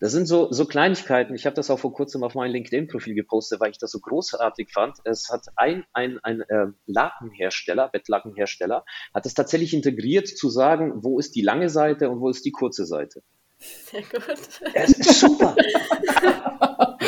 [0.00, 1.36] Das sind so, so Kleinigkeiten.
[1.36, 4.72] Ich habe das auch vor kurzem auf mein LinkedIn-Profil gepostet, weil ich das so großartig
[4.72, 4.96] fand.
[5.04, 11.20] Es hat ein, ein, ein äh, Lakenhersteller, Bettlackenhersteller, hat es tatsächlich integriert zu sagen, wo
[11.20, 13.22] ist die lange Seite und wo ist die kurze Seite.
[13.58, 14.38] Sehr gut.
[14.74, 15.56] Es ist super.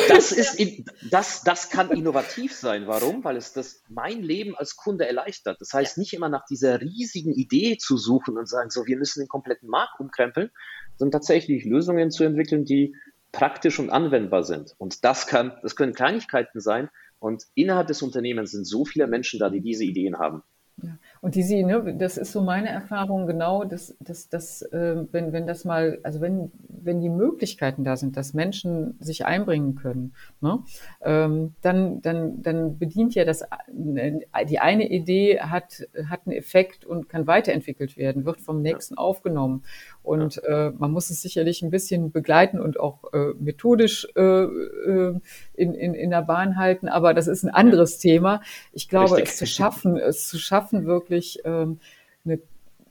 [0.07, 2.87] Das, ist, das, das kann innovativ sein.
[2.87, 3.23] Warum?
[3.23, 5.61] Weil es das mein Leben als Kunde erleichtert.
[5.61, 9.21] Das heißt, nicht immer nach dieser riesigen Idee zu suchen und sagen, so, wir müssen
[9.21, 10.49] den kompletten Markt umkrempeln,
[10.97, 12.95] sondern tatsächlich Lösungen zu entwickeln, die
[13.31, 14.73] praktisch und anwendbar sind.
[14.77, 16.89] Und das kann, das können Kleinigkeiten sein.
[17.19, 20.41] Und innerhalb des Unternehmens sind so viele Menschen da, die diese Ideen haben.
[20.81, 20.97] Ja.
[21.21, 25.33] Und die sie, ne, das ist so meine Erfahrung genau, dass, dass, dass äh, wenn,
[25.33, 30.13] wenn das mal, also wenn, wenn die Möglichkeiten da sind, dass Menschen sich einbringen können,
[30.39, 30.59] ne,
[31.01, 37.09] ähm, dann, dann, dann bedient ja das, die eine Idee hat, hat einen Effekt und
[37.09, 38.99] kann weiterentwickelt werden, wird vom nächsten ja.
[38.99, 39.63] aufgenommen.
[40.03, 45.19] Und äh, man muss es sicherlich ein bisschen begleiten und auch äh, methodisch äh, äh
[45.53, 48.41] in, in, in der Bahn halten, aber das ist ein anderes Thema.
[48.71, 49.29] Ich glaube, Richtig.
[49.29, 51.08] es zu schaffen, es zu schaffen, wirklich
[51.45, 51.79] ähm,
[52.25, 52.39] eine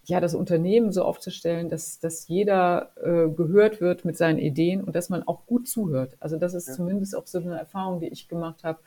[0.09, 4.97] ja, das Unternehmen so aufzustellen, dass, dass jeder äh, gehört wird mit seinen Ideen und
[4.97, 6.17] dass man auch gut zuhört.
[6.19, 6.75] Also das ist ja.
[6.75, 8.79] zumindest auch so eine Erfahrung, die ich gemacht habe,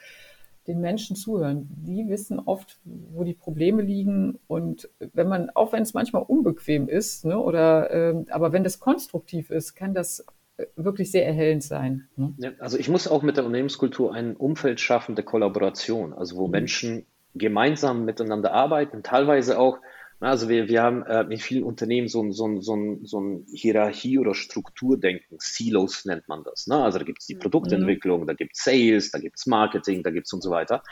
[0.65, 1.70] den Menschen zuhören.
[1.86, 6.89] Die wissen oft, wo die Probleme liegen und wenn man, auch wenn es manchmal unbequem
[6.89, 10.26] ist, ne, oder äh, aber wenn das konstruktiv ist, kann das
[10.58, 12.08] äh, wirklich sehr erhellend sein.
[12.15, 12.34] Ne?
[12.38, 16.48] Ja, also ich muss auch mit der Unternehmenskultur ein Umfeld schaffen der Kollaboration, also wo
[16.48, 16.52] mhm.
[16.52, 19.80] Menschen gemeinsam miteinander arbeiten, teilweise auch,
[20.20, 23.20] also wir, wir haben äh, in vielen Unternehmen so ein, so ein, so ein, so
[23.20, 26.67] ein Hierarchie- oder Strukturdenken, Silos nennt man das.
[26.67, 26.76] Ne?
[26.76, 27.39] Also da gibt es die mhm.
[27.39, 30.84] Produktentwicklung, da gibt es Sales, da gibt es Marketing, da gibt es und so weiter.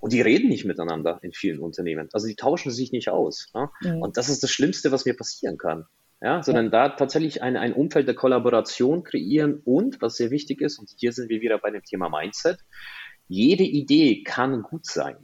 [0.00, 2.08] Und die reden nicht miteinander in vielen Unternehmen.
[2.12, 3.52] Also die tauschen sich nicht aus.
[3.54, 3.70] Ne?
[3.82, 4.02] Mhm.
[4.02, 5.86] Und das ist das Schlimmste, was mir passieren kann.
[6.20, 10.78] Ja, sondern da tatsächlich ein, ein Umfeld der Kollaboration kreieren und, was sehr wichtig ist,
[10.78, 12.60] und hier sind wir wieder bei dem Thema Mindset,
[13.26, 15.16] jede Idee kann gut sein.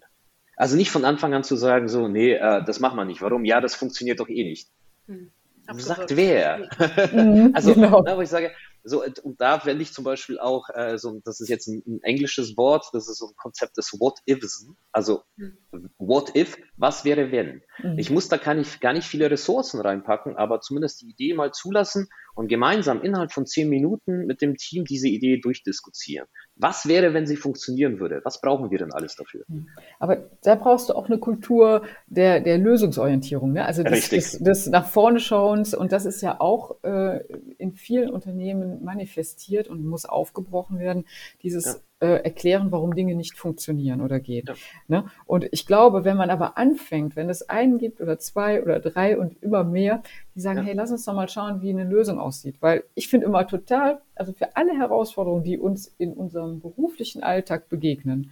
[0.58, 3.22] Also nicht von Anfang an zu sagen, so, nee, äh, das machen wir nicht.
[3.22, 3.44] Warum?
[3.44, 4.68] Ja, das funktioniert doch eh nicht.
[5.06, 5.30] Hm,
[5.76, 6.68] Sagt wer?
[7.12, 8.02] Mhm, also, genau.
[8.04, 8.50] na, wo ich sage,
[8.82, 12.02] so, und da wende ich zum Beispiel auch, äh, so, das ist jetzt ein, ein,
[12.02, 14.66] englisches Wort, das ist so ein Konzept des What-Ifs.
[14.90, 15.56] Also, hm.
[15.98, 17.62] What if, was wäre wenn?
[17.82, 17.98] Mhm.
[17.98, 21.52] Ich muss da gar nicht, gar nicht viele Ressourcen reinpacken, aber zumindest die Idee mal
[21.52, 26.26] zulassen und gemeinsam innerhalb von zehn Minuten mit dem Team diese Idee durchdiskutieren.
[26.56, 28.20] Was wäre, wenn sie funktionieren würde?
[28.24, 29.44] Was brauchen wir denn alles dafür?
[29.48, 29.68] Hm.
[29.98, 33.66] Aber da brauchst du auch eine Kultur der, der Lösungsorientierung, ne?
[33.66, 37.20] Also des, des, des nach vorne schauens und das ist ja auch äh,
[37.58, 41.04] in vielen Unternehmen manifestiert und muss aufgebrochen werden.
[41.42, 44.46] Dieses ja äh, erklären, warum Dinge nicht funktionieren oder gehen.
[44.46, 44.54] Ja.
[44.86, 45.04] Ne?
[45.26, 49.18] Und ich glaube, wenn man aber anfängt, wenn es einen gibt oder zwei oder drei
[49.18, 50.02] und immer mehr,
[50.34, 50.64] die sagen, ja.
[50.64, 52.56] hey, lass uns doch mal schauen, wie eine Lösung aussieht.
[52.60, 57.68] Weil ich finde immer total, also für alle Herausforderungen, die uns in unserem beruflichen Alltag
[57.68, 58.30] begegnen,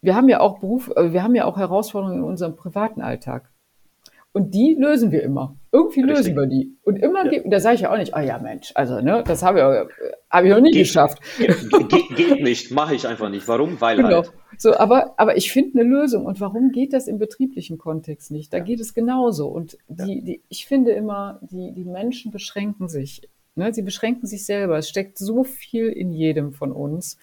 [0.00, 3.50] wir haben ja auch Beruf, äh, wir haben ja auch Herausforderungen in unserem privaten Alltag.
[4.32, 5.54] Und die lösen wir immer.
[5.74, 6.16] Irgendwie Richtig.
[6.18, 6.78] lösen wir die.
[6.84, 7.42] Und immer, ja.
[7.46, 10.14] da sage ich ja auch nicht, ah oh ja Mensch, also ne, das habe ich,
[10.30, 11.18] hab ich noch nie geht, geschafft.
[11.36, 13.48] Geht, geht nicht, mache ich einfach nicht.
[13.48, 13.80] Warum?
[13.80, 14.08] Weil genau.
[14.08, 14.32] halt.
[14.56, 16.26] So, aber, aber ich finde eine Lösung.
[16.26, 18.52] Und warum geht das im betrieblichen Kontext nicht?
[18.52, 18.62] Da ja.
[18.62, 19.48] geht es genauso.
[19.48, 23.28] Und die, die, ich finde immer, die, die Menschen beschränken sich.
[23.56, 23.74] Ne?
[23.74, 24.78] Sie beschränken sich selber.
[24.78, 27.18] Es steckt so viel in jedem von uns.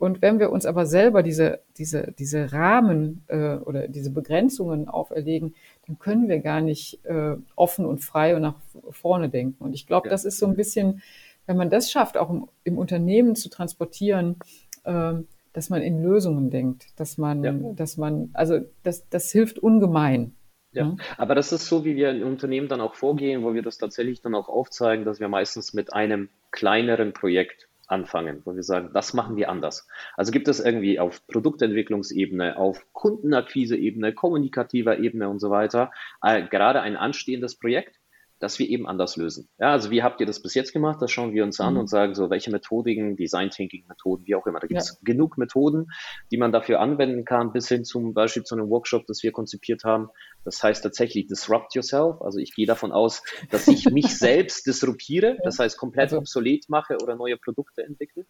[0.00, 5.54] Und wenn wir uns aber selber diese, diese, diese Rahmen äh, oder diese Begrenzungen auferlegen,
[5.86, 8.54] dann können wir gar nicht äh, offen und frei und nach
[8.88, 9.62] vorne denken.
[9.62, 11.02] Und ich glaube, das ist so ein bisschen,
[11.44, 14.36] wenn man das schafft, auch im, im Unternehmen zu transportieren,
[14.84, 15.16] äh,
[15.52, 17.52] dass man in Lösungen denkt, dass man, ja.
[17.52, 20.34] dass man, also das, das hilft ungemein.
[20.72, 21.00] Ja, mhm.
[21.18, 24.22] aber das ist so, wie wir in Unternehmen dann auch vorgehen, wo wir das tatsächlich
[24.22, 29.14] dann auch aufzeigen, dass wir meistens mit einem kleineren Projekt anfangen, wo wir sagen, das
[29.14, 29.86] machen wir anders.
[30.16, 35.90] Also gibt es irgendwie auf Produktentwicklungsebene, auf Kundenakquiseebene, kommunikativer Ebene und so weiter
[36.22, 37.99] äh, gerade ein anstehendes Projekt,
[38.40, 39.48] dass wir eben anders lösen.
[39.58, 41.00] Ja, also wie habt ihr das bis jetzt gemacht?
[41.00, 41.80] Das schauen wir uns an mhm.
[41.80, 44.60] und sagen so, welche Methodiken, Design Thinking Methoden, wie auch immer.
[44.60, 44.96] Da gibt es ja.
[45.02, 45.88] genug Methoden,
[46.30, 49.84] die man dafür anwenden kann, bis hin zum Beispiel zu einem Workshop, das wir konzipiert
[49.84, 50.08] haben.
[50.44, 52.22] Das heißt tatsächlich disrupt yourself.
[52.22, 56.18] Also ich gehe davon aus, dass ich mich selbst disruptiere, das heißt komplett also.
[56.18, 58.24] obsolet mache oder neue Produkte entwickle.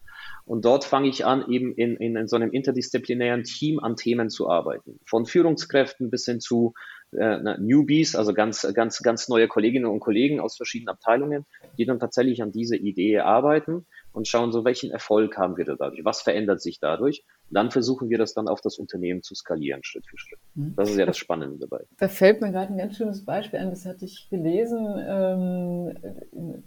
[0.45, 4.29] Und dort fange ich an, eben in, in, in so einem interdisziplinären Team an Themen
[4.29, 4.99] zu arbeiten.
[5.05, 6.73] Von Führungskräften bis hin zu
[7.13, 11.45] äh, Newbies, also ganz, ganz, ganz neue Kolleginnen und Kollegen aus verschiedenen Abteilungen,
[11.77, 16.03] die dann tatsächlich an dieser Idee arbeiten und schauen so, welchen Erfolg haben wir dadurch,
[16.03, 17.23] was verändert sich dadurch.
[17.49, 20.39] Und dann versuchen wir das dann auf das Unternehmen zu skalieren, Schritt für Schritt.
[20.55, 20.73] Mhm.
[20.75, 21.83] Das ist ja das Spannende dabei.
[21.97, 24.87] Da fällt mir gerade ein ganz schönes Beispiel an, das hatte ich gelesen.
[25.05, 26.63] Ähm,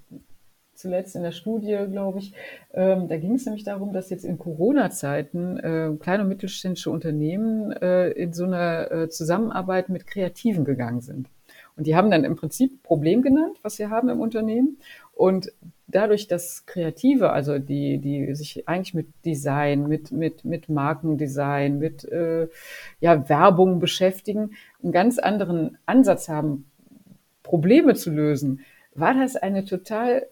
[0.85, 2.35] zuletzt in der Studie, glaube ich.
[2.75, 7.73] Ähm, da ging es nämlich darum, dass jetzt in Corona-Zeiten äh, kleine und mittelständische Unternehmen
[7.73, 11.29] äh, in so eine äh, Zusammenarbeit mit Kreativen gegangen sind.
[11.77, 14.77] Und die haben dann im Prinzip Problem genannt, was sie haben im Unternehmen.
[15.15, 15.51] Und
[15.87, 22.05] dadurch, dass Kreative, also die, die sich eigentlich mit Design, mit, mit, mit Markendesign, mit
[22.05, 22.49] äh,
[23.01, 24.51] ja, Werbung beschäftigen,
[24.83, 26.67] einen ganz anderen Ansatz haben,
[27.43, 28.61] Probleme zu lösen,
[28.95, 30.27] war das eine total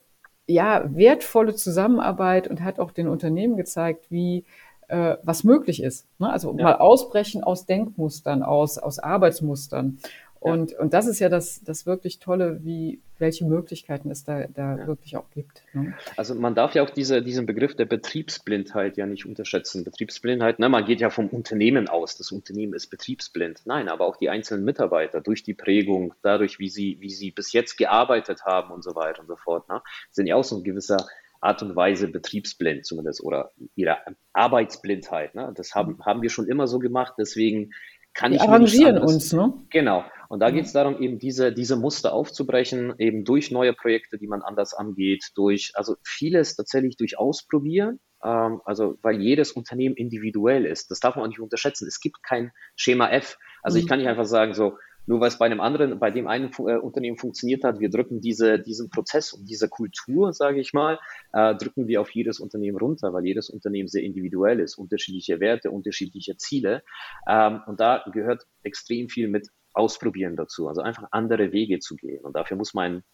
[0.46, 4.44] ja, wertvolle Zusammenarbeit und hat auch den Unternehmen gezeigt, wie
[4.88, 6.06] äh, was möglich ist.
[6.18, 6.30] Ne?
[6.30, 6.64] Also ja.
[6.64, 9.98] mal ausbrechen aus Denkmustern, aus, aus Arbeitsmustern.
[10.42, 10.80] Und, ja.
[10.80, 14.86] und das ist ja das, das wirklich Tolle, wie, welche Möglichkeiten es da, da ja.
[14.88, 15.62] wirklich auch gibt.
[15.72, 15.94] Ne?
[16.16, 19.84] Also man darf ja auch diese, diesen Begriff der Betriebsblindheit ja nicht unterschätzen.
[19.84, 23.62] Betriebsblindheit, ne, man geht ja vom Unternehmen aus, das Unternehmen ist betriebsblind.
[23.66, 27.52] Nein, aber auch die einzelnen Mitarbeiter durch die Prägung, dadurch, wie sie, wie sie bis
[27.52, 30.64] jetzt gearbeitet haben und so weiter und so fort, ne, sind ja auch so ein
[30.64, 31.06] gewisser
[31.42, 33.98] Art und Weise betriebsblind zumindest oder ihre
[34.32, 35.34] Arbeitsblindheit.
[35.34, 35.52] Ne?
[35.56, 37.72] Das haben, haben wir schon immer so gemacht, deswegen
[38.14, 39.52] kann wir ich arrangieren uns, ne?
[39.70, 40.04] Genau.
[40.28, 44.26] Und da geht es darum, eben diese, diese Muster aufzubrechen, eben durch neue Projekte, die
[44.26, 50.64] man anders angeht, durch, also vieles tatsächlich durch Ausprobieren, ähm, also weil jedes Unternehmen individuell
[50.64, 50.90] ist.
[50.90, 51.86] Das darf man auch nicht unterschätzen.
[51.86, 53.36] Es gibt kein Schema F.
[53.62, 53.82] Also mhm.
[53.82, 56.50] ich kann nicht einfach sagen, so, nur weil es bei einem anderen, bei dem einen
[56.58, 60.98] äh, Unternehmen funktioniert hat, wir drücken diese, diesen Prozess und diese Kultur, sage ich mal,
[61.32, 65.70] äh, drücken wir auf jedes Unternehmen runter, weil jedes Unternehmen sehr individuell ist, unterschiedliche Werte,
[65.70, 66.82] unterschiedliche Ziele.
[67.26, 72.22] Ähm, und da gehört extrem viel mit Ausprobieren dazu, also einfach andere Wege zu gehen.
[72.24, 73.04] Und dafür muss man einen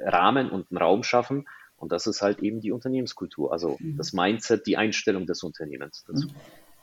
[0.00, 1.46] Rahmen und einen Raum schaffen.
[1.76, 3.96] Und das ist halt eben die Unternehmenskultur, also mhm.
[3.96, 6.26] das Mindset, die Einstellung des Unternehmens dazu.
[6.26, 6.34] Mhm.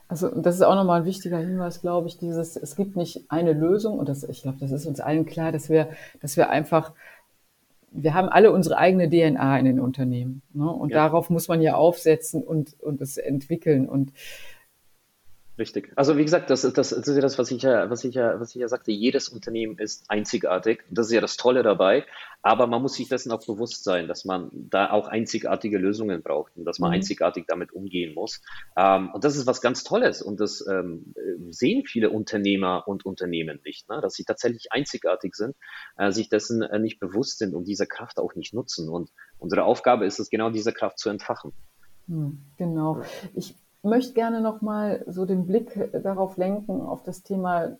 [0.07, 3.53] Also das ist auch nochmal ein wichtiger Hinweis, glaube ich, dieses, es gibt nicht eine
[3.53, 5.89] Lösung und das, ich glaube, das ist uns allen klar, dass wir,
[6.21, 6.93] dass wir einfach,
[7.89, 10.43] wir haben alle unsere eigene DNA in den Unternehmen.
[10.53, 10.69] Ne?
[10.69, 10.97] Und ja.
[10.97, 13.89] darauf muss man ja aufsetzen und, und es entwickeln.
[13.89, 14.11] Und
[15.57, 15.93] Richtig.
[15.95, 18.39] Also wie gesagt, das, das, das ist ja das, was ich ja, was ich ja,
[18.41, 18.91] was ich ja sagte.
[18.91, 20.83] Jedes Unternehmen ist einzigartig.
[20.89, 22.05] Das ist ja das Tolle dabei.
[22.41, 26.57] Aber man muss sich dessen auch bewusst sein, dass man da auch einzigartige Lösungen braucht
[26.57, 26.95] und dass man mhm.
[26.95, 28.41] einzigartig damit umgehen muss.
[28.75, 30.21] Ähm, und das ist was ganz Tolles.
[30.21, 31.15] Und das ähm,
[31.49, 34.01] sehen viele Unternehmer und Unternehmen nicht, ne?
[34.01, 35.55] dass sie tatsächlich einzigartig sind,
[35.97, 38.89] äh, sich dessen äh, nicht bewusst sind und diese Kraft auch nicht nutzen.
[38.89, 41.53] Und unsere Aufgabe ist es, genau diese Kraft zu entfachen.
[42.07, 43.01] Hm, genau.
[43.33, 43.55] Ich
[43.85, 47.77] möchte gerne nochmal so den Blick darauf lenken, auf das Thema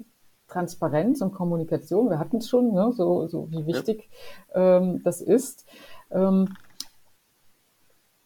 [0.48, 2.10] Transparenz und Kommunikation.
[2.10, 4.10] Wir hatten es schon, ne, so, so wie wichtig
[4.54, 4.78] ja.
[4.78, 5.65] ähm, das ist.
[6.12, 6.50] Ähm,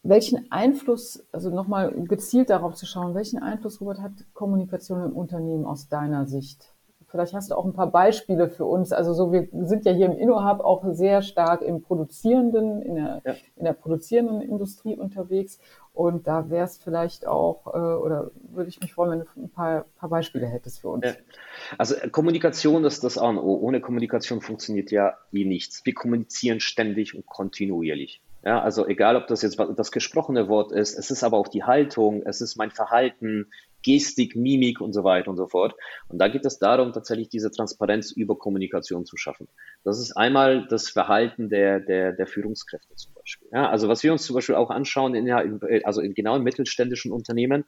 [0.04, 5.66] welchen Einfluss, also nochmal gezielt darauf zu schauen, welchen Einfluss, Robert, hat Kommunikation im Unternehmen
[5.66, 6.74] aus deiner Sicht?
[7.10, 8.92] Vielleicht hast du auch ein paar Beispiele für uns.
[8.92, 13.22] Also so, wir sind ja hier im InnoHub auch sehr stark im produzierenden, in der,
[13.26, 13.36] ja.
[13.56, 15.60] in der produzierenden Industrie unterwegs.
[15.94, 19.50] Und da wäre es vielleicht auch, äh, oder würde ich mich freuen, wenn du ein
[19.50, 21.06] paar, paar Beispiele hättest für uns.
[21.06, 21.14] Ja.
[21.78, 23.56] Also äh, Kommunikation ist das A und O.
[23.58, 25.84] Ohne Kommunikation funktioniert ja eh nichts.
[25.86, 28.22] Wir kommunizieren ständig und kontinuierlich.
[28.46, 31.64] Ja, also egal, ob das jetzt das gesprochene Wort ist, es ist aber auch die
[31.64, 33.52] Haltung, es ist mein Verhalten,
[33.84, 35.74] Gestik, Mimik und so weiter und so fort.
[36.08, 39.48] Und da geht es darum, tatsächlich diese Transparenz über Kommunikation zu schaffen.
[39.84, 43.48] Das ist einmal das Verhalten der, der, der Führungskräfte zum Beispiel.
[43.52, 45.32] Ja, also was wir uns zum Beispiel auch anschauen, in,
[45.84, 47.66] also in genau in mittelständischen Unternehmen,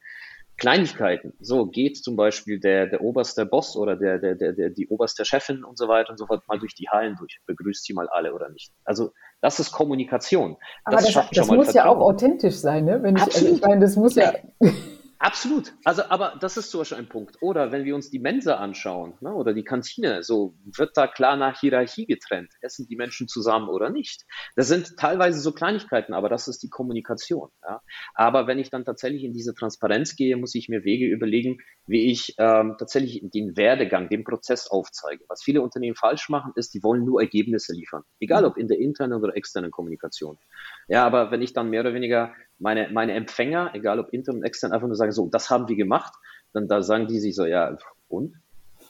[0.58, 1.34] Kleinigkeiten.
[1.40, 5.26] So geht zum Beispiel der, der oberste Boss oder der, der, der, der, die oberste
[5.26, 8.08] Chefin und so weiter und so fort mal durch die Hallen durch, begrüßt sie mal
[8.10, 8.72] alle oder nicht.
[8.86, 10.58] Also das ist Kommunikation.
[10.86, 11.74] Das Aber das, das muss Vertrauen.
[11.74, 13.02] ja auch authentisch sein, ne?
[13.02, 14.34] Wenn ich, also ich meine, das muss ja.
[15.22, 15.72] Absolut.
[15.84, 17.38] Also, aber das ist zum Beispiel ein Punkt.
[17.42, 21.38] Oder wenn wir uns die Mensa anschauen ne, oder die Kantine, so wird da klar
[21.38, 22.52] nach Hierarchie getrennt.
[22.62, 24.26] Essen die Menschen zusammen oder nicht?
[24.56, 27.50] Das sind teilweise so Kleinigkeiten, aber das ist die Kommunikation.
[27.62, 27.82] Ja.
[28.16, 32.12] Aber wenn ich dann tatsächlich in diese Transparenz gehe, muss ich mir Wege überlegen, wie
[32.12, 35.24] ich ähm, tatsächlich den Werdegang, den Prozess aufzeige.
[35.28, 38.02] Was viele Unternehmen falsch machen, ist, die wollen nur Ergebnisse liefern.
[38.20, 40.40] Egal ob in der internen oder externen Kommunikation.
[40.88, 44.44] Ja, aber wenn ich dann mehr oder weniger meine, meine Empfänger, egal ob intern und
[44.44, 46.14] extern, einfach nur sagen, so, das haben wir gemacht,
[46.54, 48.36] dann da sagen die sich so, ja, und?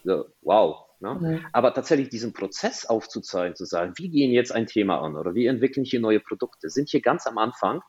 [0.03, 0.85] So, wow.
[0.99, 1.15] Ne?
[1.19, 1.45] Mhm.
[1.51, 5.47] Aber tatsächlich diesen Prozess aufzuzeigen, zu sagen, wie gehen jetzt ein Thema an oder wie
[5.47, 7.81] entwickeln hier neue Produkte, sind hier ganz am Anfang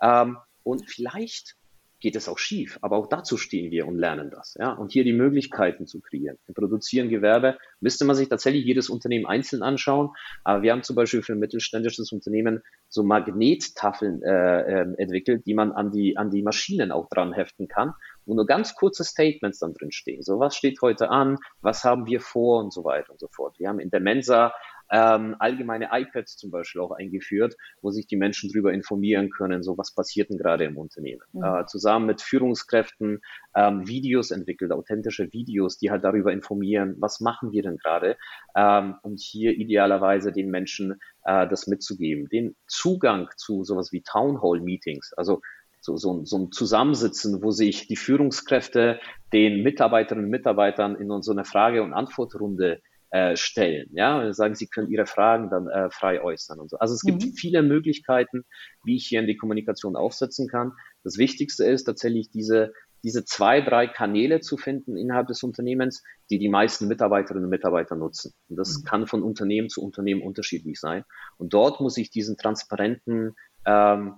[0.00, 1.56] ähm, und vielleicht
[2.00, 2.78] geht es auch schief.
[2.82, 4.56] Aber auch dazu stehen wir und lernen das.
[4.58, 4.72] Ja?
[4.72, 6.38] Und hier die Möglichkeiten zu kreieren.
[6.48, 10.10] Im Produzieren Gewerbe müsste man sich tatsächlich jedes Unternehmen einzeln anschauen.
[10.44, 15.54] Aber wir haben zum Beispiel für ein mittelständisches Unternehmen so Magnettafeln äh, äh, entwickelt, die
[15.54, 17.94] man an die, an die Maschinen auch dran heften kann,
[18.26, 20.22] wo nur ganz kurze Statements dann drin stehen.
[20.22, 21.38] So, was steht heute an?
[21.60, 22.62] Was haben wir vor?
[22.62, 23.58] Und so weiter und so fort.
[23.58, 24.52] Wir haben in der Mensa
[24.90, 29.78] ähm, allgemeine iPads zum Beispiel auch eingeführt, wo sich die Menschen darüber informieren können, so
[29.78, 31.22] was passiert denn gerade im Unternehmen.
[31.32, 31.44] Mhm.
[31.44, 33.20] Äh, zusammen mit Führungskräften
[33.54, 38.16] ähm, Videos entwickelt, authentische Videos, die halt darüber informieren, was machen wir denn gerade,
[38.56, 42.28] ähm, um hier idealerweise den Menschen äh, das mitzugeben.
[42.28, 45.40] Den Zugang zu sowas wie Town Hall Meetings, also
[45.80, 49.00] so, so, so ein Zusammensitzen, wo sich die Führungskräfte
[49.32, 53.88] den Mitarbeiterinnen und Mitarbeitern in so eine Frage- und Antwortrunde äh, stellen.
[53.92, 56.78] Ja, sagen, sie können ihre Fragen dann äh, frei äußern und so.
[56.78, 57.32] Also es gibt mhm.
[57.32, 58.44] viele Möglichkeiten,
[58.84, 60.72] wie ich hier in die Kommunikation aufsetzen kann.
[61.04, 66.38] Das Wichtigste ist tatsächlich diese diese zwei, drei Kanäle zu finden innerhalb des Unternehmens, die
[66.38, 68.32] die meisten Mitarbeiterinnen und Mitarbeiter nutzen.
[68.48, 68.84] Und das mhm.
[68.84, 71.04] kann von Unternehmen zu Unternehmen unterschiedlich sein.
[71.38, 73.34] Und dort muss ich diesen transparenten
[73.66, 74.16] ähm,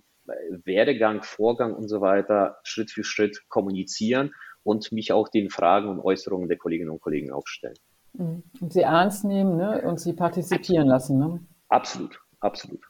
[0.65, 4.33] Werdegang, Vorgang und so weiter Schritt für Schritt kommunizieren
[4.63, 7.77] und mich auch den Fragen und Äußerungen der Kolleginnen und Kollegen aufstellen.
[8.15, 8.43] Mhm.
[8.61, 9.83] Und sie ernst nehmen ne?
[9.83, 11.19] und sie partizipieren lassen.
[11.19, 11.41] Ne?
[11.69, 12.81] Absolut, absolut.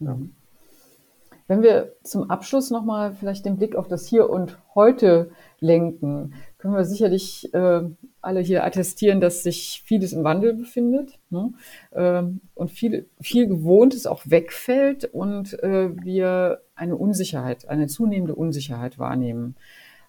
[0.00, 0.14] Ja.
[0.14, 0.34] Mhm.
[1.46, 6.74] Wenn wir zum Abschluss nochmal vielleicht den Blick auf das Hier und Heute lenken, können
[6.74, 7.82] wir sicherlich äh,
[8.22, 11.52] alle hier attestieren, dass sich vieles im Wandel befindet ne?
[11.92, 18.98] ähm, und viel, viel Gewohntes auch wegfällt und äh, wir eine Unsicherheit, eine zunehmende Unsicherheit
[18.98, 19.54] wahrnehmen.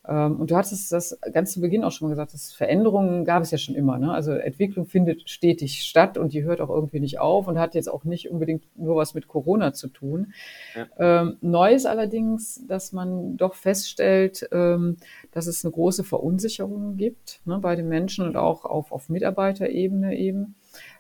[0.08, 3.44] Ähm, und du hattest das ganz zu Beginn auch schon mal gesagt, dass Veränderungen gab
[3.44, 3.98] es ja schon immer.
[3.98, 4.12] Ne?
[4.12, 7.88] Also Entwicklung findet stetig statt und die hört auch irgendwie nicht auf und hat jetzt
[7.90, 10.34] auch nicht unbedingt nur was mit Corona zu tun.
[10.76, 11.22] Ja.
[11.22, 14.98] Ähm, neu ist allerdings, dass man doch feststellt, ähm,
[15.32, 20.18] dass es eine große Verunsicherung gibt ne, bei den Menschen und auch auf, auf Mitarbeiterebene
[20.18, 20.56] eben.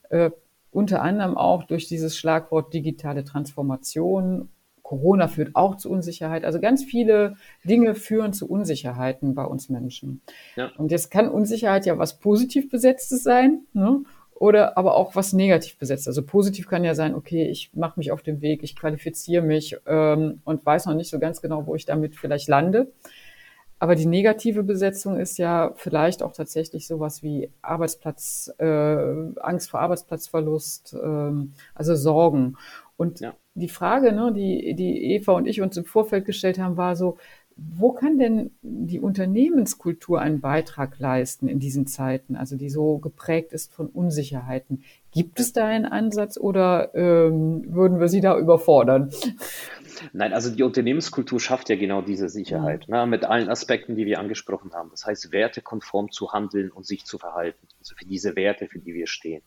[0.10, 0.32] Äh,
[0.72, 4.50] unter anderem auch durch dieses Schlagwort digitale Transformation
[4.86, 6.46] Corona führt auch zu Unsicherheit.
[6.46, 10.22] Also ganz viele Dinge führen zu Unsicherheiten bei uns Menschen.
[10.56, 10.72] Ja.
[10.78, 14.04] Und jetzt kann Unsicherheit ja was positiv besetztes sein, ne?
[14.36, 16.08] oder aber auch was negativ besetzt.
[16.08, 19.76] Also positiv kann ja sein, okay, ich mache mich auf den Weg, ich qualifiziere mich
[19.88, 22.92] ähm, und weiß noch nicht so ganz genau, wo ich damit vielleicht lande.
[23.80, 29.82] Aber die negative Besetzung ist ja vielleicht auch tatsächlich sowas wie Arbeitsplatz, äh, Angst vor
[29.82, 31.32] Arbeitsplatzverlust, äh,
[31.74, 32.56] also Sorgen.
[32.98, 33.36] Und ja.
[33.56, 37.18] die Frage, ne, die, die Eva und ich uns im Vorfeld gestellt haben, war so,
[37.58, 43.54] wo kann denn die Unternehmenskultur einen Beitrag leisten in diesen Zeiten, also die so geprägt
[43.54, 44.84] ist von Unsicherheiten?
[45.12, 49.10] Gibt es da einen Ansatz oder ähm, würden wir Sie da überfordern?
[50.12, 54.20] Nein, also die Unternehmenskultur schafft ja genau diese Sicherheit, ne, mit allen Aspekten, die wir
[54.20, 54.90] angesprochen haben.
[54.92, 58.94] Das heißt, wertekonform zu handeln und sich zu verhalten, also für diese Werte, für die
[58.94, 59.42] wir stehen.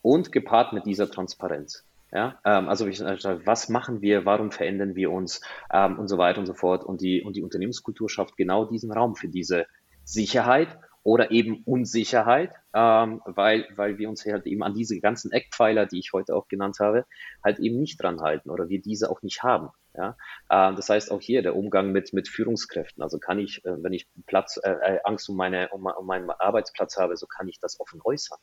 [0.00, 1.84] Und gepaart mit dieser Transparenz.
[2.12, 5.40] Ja, ähm, also ich, was machen wir, warum verändern wir uns
[5.72, 6.84] ähm, und so weiter und so fort.
[6.84, 9.66] Und die, und die Unternehmenskultur schafft genau diesen Raum für diese
[10.04, 15.86] Sicherheit oder eben Unsicherheit, ähm, weil, weil wir uns halt eben an diese ganzen Eckpfeiler,
[15.86, 17.06] die ich heute auch genannt habe,
[17.42, 19.70] halt eben nicht dran halten oder wir diese auch nicht haben.
[19.96, 20.16] Ja?
[20.48, 23.02] Äh, das heißt auch hier der Umgang mit, mit Führungskräften.
[23.02, 26.30] Also kann ich, äh, wenn ich Platz, äh, äh Angst um, meine, um, um meinen
[26.30, 28.38] Arbeitsplatz habe, so kann ich das offen äußern.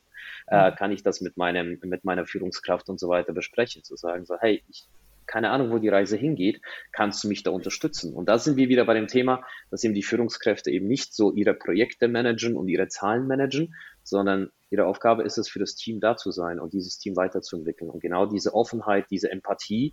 [0.48, 0.74] Äh, mhm.
[0.76, 4.36] kann ich das mit meinem, mit meiner Führungskraft und so weiter besprechen, zu sagen, so,
[4.38, 4.86] hey, ich,
[5.30, 8.14] keine Ahnung, wo die Reise hingeht, kannst du mich da unterstützen?
[8.14, 11.32] Und da sind wir wieder bei dem Thema, dass eben die Führungskräfte eben nicht so
[11.32, 16.00] ihre Projekte managen und ihre Zahlen managen, sondern ihre Aufgabe ist es, für das Team
[16.00, 17.90] da zu sein und dieses Team weiterzuentwickeln.
[17.90, 19.92] Und genau diese Offenheit, diese Empathie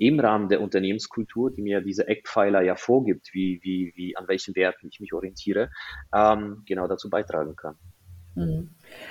[0.00, 4.56] im Rahmen der Unternehmenskultur, die mir diese Eckpfeiler ja vorgibt, wie, wie, wie an welchen
[4.56, 5.70] Werten ich mich orientiere,
[6.14, 7.76] ähm, genau dazu beitragen kann.
[8.34, 8.70] Mhm.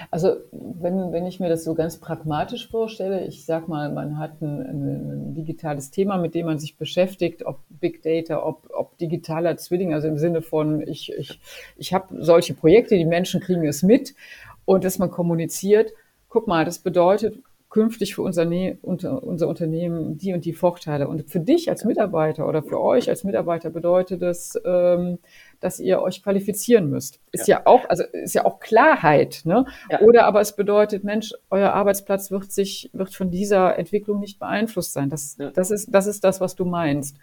[0.10, 4.42] Also wenn, wenn ich mir das so ganz pragmatisch vorstelle, ich sag mal, man hat
[4.42, 9.58] ein, ein, digitales Thema, mit dem man sich beschäftigt, ob Big Data, ob, ob digitaler
[9.58, 11.40] Zwilling, also im Sinne von, ich, ich,
[11.78, 14.16] ich habe solche Projekte, die Menschen kriegen es mit
[14.66, 15.94] und dass man kommuniziert,
[16.30, 18.48] guck mal, das bedeutet künftig für unser,
[18.82, 21.08] unser Unternehmen die und die Vorteile.
[21.08, 25.20] Und für dich als Mitarbeiter oder für euch als Mitarbeiter bedeutet das, ähm,
[25.60, 27.20] dass ihr euch qualifizieren müsst.
[27.32, 29.66] Ist ja, ja auch, also ist ja auch Klarheit, ne?
[29.92, 30.02] Ja.
[30.02, 34.94] Oder aber es bedeutet, Mensch, euer Arbeitsplatz wird sich, wird von dieser Entwicklung nicht beeinflusst
[34.94, 35.10] sein.
[35.10, 35.52] Das, ja.
[35.52, 37.18] das ist, das ist das, was du meinst.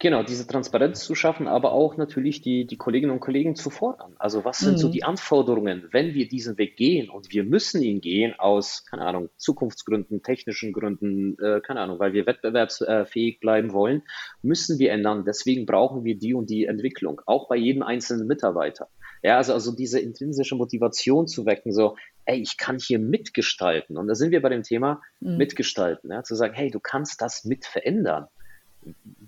[0.00, 4.14] Genau, diese Transparenz zu schaffen, aber auch natürlich die, die Kolleginnen und Kollegen zu fordern.
[4.20, 4.78] Also was sind mhm.
[4.78, 9.04] so die Anforderungen, wenn wir diesen Weg gehen und wir müssen ihn gehen aus, keine
[9.04, 14.02] Ahnung, Zukunftsgründen, technischen Gründen, äh, keine Ahnung, weil wir wettbewerbsfähig bleiben wollen,
[14.40, 15.24] müssen wir ändern.
[15.26, 18.88] Deswegen brauchen wir die und die Entwicklung, auch bei jedem einzelnen Mitarbeiter.
[19.24, 23.98] Ja, also, also diese intrinsische Motivation zu wecken, so, ey, ich kann hier mitgestalten.
[23.98, 25.38] Und da sind wir bei dem Thema mhm.
[25.38, 28.28] mitgestalten, ja, zu sagen, hey, du kannst das mit verändern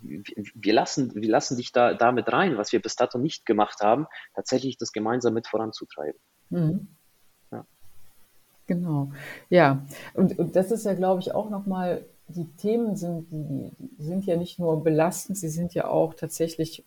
[0.02, 4.06] wir lassen, wir lassen dich da damit rein, was wir bis dato nicht gemacht haben,
[4.34, 6.20] tatsächlich das gemeinsam mit voranzutreiben.
[6.50, 6.88] Mhm.
[7.52, 7.64] Ja.
[8.66, 9.12] Genau.
[9.48, 9.84] Ja,
[10.14, 14.24] und, und das ist ja, glaube ich, auch nochmal, die Themen sind, die, die sind
[14.24, 16.84] ja nicht nur belastend, sie sind ja auch tatsächlich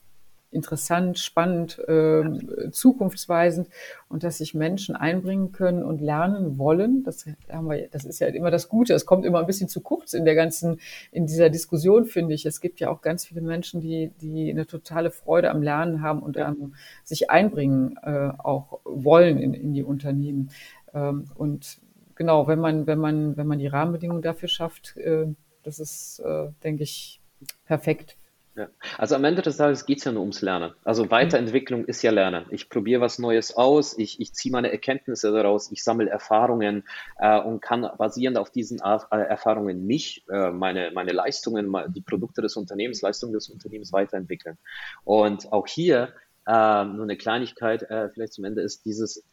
[0.54, 3.70] interessant, spannend, äh, zukunftsweisend
[4.10, 7.04] und dass sich Menschen einbringen können und lernen wollen.
[7.04, 8.93] Das haben wir, das ist ja immer das Gute.
[8.93, 10.80] Es kommt immer ein bisschen zu kurz in der ganzen,
[11.12, 12.45] in dieser Diskussion, finde ich.
[12.45, 16.22] Es gibt ja auch ganz viele Menschen, die, die eine totale Freude am Lernen haben
[16.22, 20.51] und ähm, sich einbringen äh, auch wollen in, in die Unternehmen.
[20.93, 21.80] Ähm, und
[22.16, 25.28] genau, wenn man, wenn man, wenn man die Rahmenbedingungen dafür schafft, äh,
[25.64, 27.22] das ist, äh, denke ich,
[27.66, 28.18] perfekt
[28.56, 28.70] ja.
[28.97, 30.74] Also am Ende des Tages geht es ja nur ums Lernen.
[30.84, 32.45] Also Weiterentwicklung ist ja Lernen.
[32.51, 36.84] Ich probiere was Neues aus, ich, ich ziehe meine Erkenntnisse daraus, ich sammle Erfahrungen
[37.18, 42.56] äh, und kann basierend auf diesen Erfahrungen mich, äh, meine, meine Leistungen, die Produkte des
[42.56, 44.58] Unternehmens, Leistungen des Unternehmens weiterentwickeln.
[45.04, 46.14] Und auch hier
[46.45, 49.24] äh, nur eine Kleinigkeit äh, vielleicht zum Ende ist dieses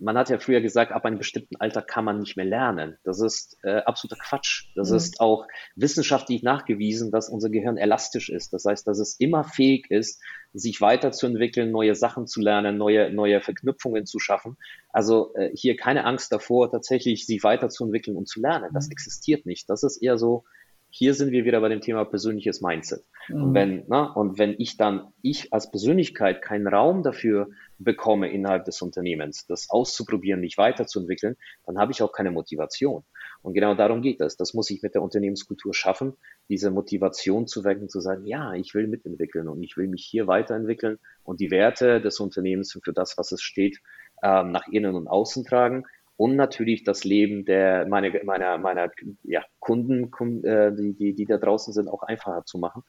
[0.00, 2.96] man hat ja früher gesagt, ab einem bestimmten Alter kann man nicht mehr lernen.
[3.04, 4.66] Das ist äh, absoluter Quatsch.
[4.76, 4.96] Das mhm.
[4.96, 8.52] ist auch wissenschaftlich nachgewiesen, dass unser Gehirn elastisch ist.
[8.52, 10.22] Das heißt, dass es immer fähig ist,
[10.52, 14.56] sich weiterzuentwickeln, neue Sachen zu lernen, neue, neue Verknüpfungen zu schaffen.
[14.90, 18.70] Also äh, hier keine Angst davor, tatsächlich sich weiterzuentwickeln und zu lernen.
[18.74, 18.92] Das mhm.
[18.92, 19.68] existiert nicht.
[19.68, 20.44] Das ist eher so,
[20.90, 23.04] hier sind wir wieder bei dem Thema persönliches Mindset.
[23.28, 23.42] Mhm.
[23.42, 27.48] Und wenn, na, und wenn ich dann, ich als Persönlichkeit keinen Raum dafür
[27.78, 33.04] bekomme innerhalb des Unternehmens, das auszuprobieren, mich weiterzuentwickeln, dann habe ich auch keine Motivation.
[33.42, 34.36] Und genau darum geht es.
[34.36, 36.14] Das muss ich mit der Unternehmenskultur schaffen,
[36.48, 40.26] diese Motivation zu wecken, zu sagen, ja, ich will mitentwickeln und ich will mich hier
[40.26, 43.78] weiterentwickeln und die Werte des Unternehmens für das, was es steht,
[44.22, 45.84] ähm, nach innen und außen tragen
[46.18, 48.90] und natürlich das Leben der meine, meiner, meiner
[49.22, 50.10] ja, Kunden,
[50.42, 52.82] äh, die, die, die da draußen sind, auch einfacher zu machen.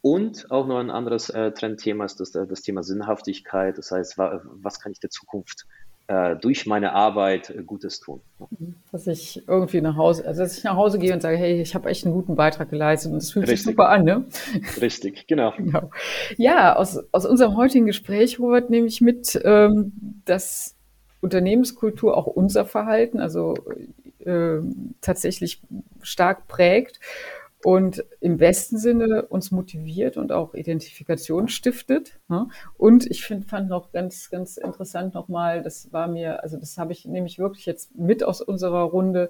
[0.00, 3.78] Und auch noch ein anderes äh, Trendthema ist das, das Thema Sinnhaftigkeit.
[3.78, 5.66] Das heißt, wa, was kann ich der Zukunft
[6.06, 8.20] äh, durch meine Arbeit äh, Gutes tun?
[8.50, 8.76] Mhm.
[8.92, 11.74] Dass ich irgendwie nach Hause, also dass ich nach Hause gehe und sage, hey, ich
[11.74, 13.64] habe echt einen guten Beitrag geleistet und es fühlt Richtig.
[13.64, 14.24] sich super an, ne?
[14.80, 15.52] Richtig, genau.
[15.56, 15.90] genau.
[16.36, 20.76] Ja, aus, aus unserem heutigen Gespräch, Robert, nehme ich mit, ähm, dass
[21.20, 23.54] Unternehmenskultur auch unser Verhalten, also
[24.20, 24.58] äh,
[25.00, 25.60] tatsächlich
[26.02, 27.00] stark prägt
[27.64, 32.20] und im besten Sinne uns motiviert und auch Identifikation stiftet.
[32.28, 32.48] Ne?
[32.76, 36.92] Und ich find, fand noch ganz, ganz interessant nochmal, das war mir, also das habe
[36.92, 39.28] ich nämlich wirklich jetzt mit aus unserer Runde,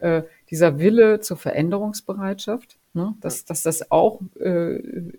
[0.00, 3.14] äh, dieser Wille zur Veränderungsbereitschaft, ne?
[3.20, 5.12] dass, dass das auch äh,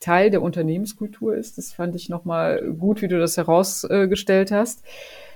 [0.00, 1.58] Teil der Unternehmenskultur ist.
[1.58, 4.82] Das fand ich nochmal gut, wie du das herausgestellt hast.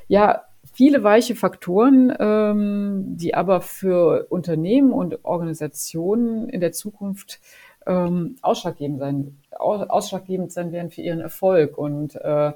[0.09, 7.41] Ja, viele weiche Faktoren, ähm, die aber für Unternehmen und Organisationen in der Zukunft
[7.87, 11.79] ähm, ausschlaggebend sein, ausschlaggebend sein werden für ihren Erfolg.
[11.79, 12.53] Und äh,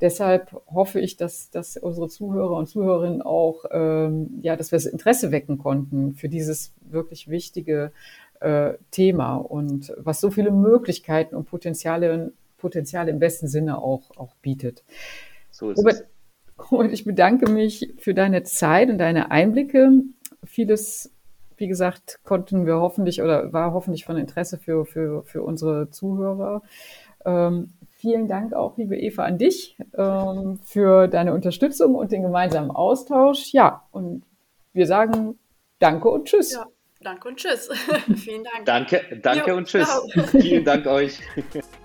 [0.00, 4.86] deshalb hoffe ich, dass, dass unsere Zuhörer und Zuhörerinnen auch, ähm, ja, dass wir das
[4.86, 7.92] Interesse wecken konnten für dieses wirklich wichtige
[8.40, 14.34] äh, Thema und was so viele Möglichkeiten und Potenziale, Potenziale im besten Sinne auch, auch
[14.42, 14.84] bietet.
[15.50, 16.04] So ist Robert, es.
[16.70, 19.90] Robert, ich bedanke mich für deine Zeit und deine Einblicke.
[20.44, 21.12] Vieles,
[21.56, 26.62] wie gesagt, konnten wir hoffentlich oder war hoffentlich von Interesse für, für, für unsere Zuhörer.
[27.24, 32.70] Ähm, vielen Dank auch, liebe Eva, an dich ähm, für deine Unterstützung und den gemeinsamen
[32.70, 33.52] Austausch.
[33.52, 34.24] Ja, und
[34.72, 35.38] wir sagen
[35.78, 36.52] Danke und Tschüss.
[36.52, 36.66] Ja.
[37.04, 37.68] Danke und tschüss.
[38.16, 38.64] Vielen Dank.
[38.64, 39.86] Danke, danke jo, und tschüss.
[39.86, 40.24] Ciao.
[40.40, 41.18] Vielen Dank euch.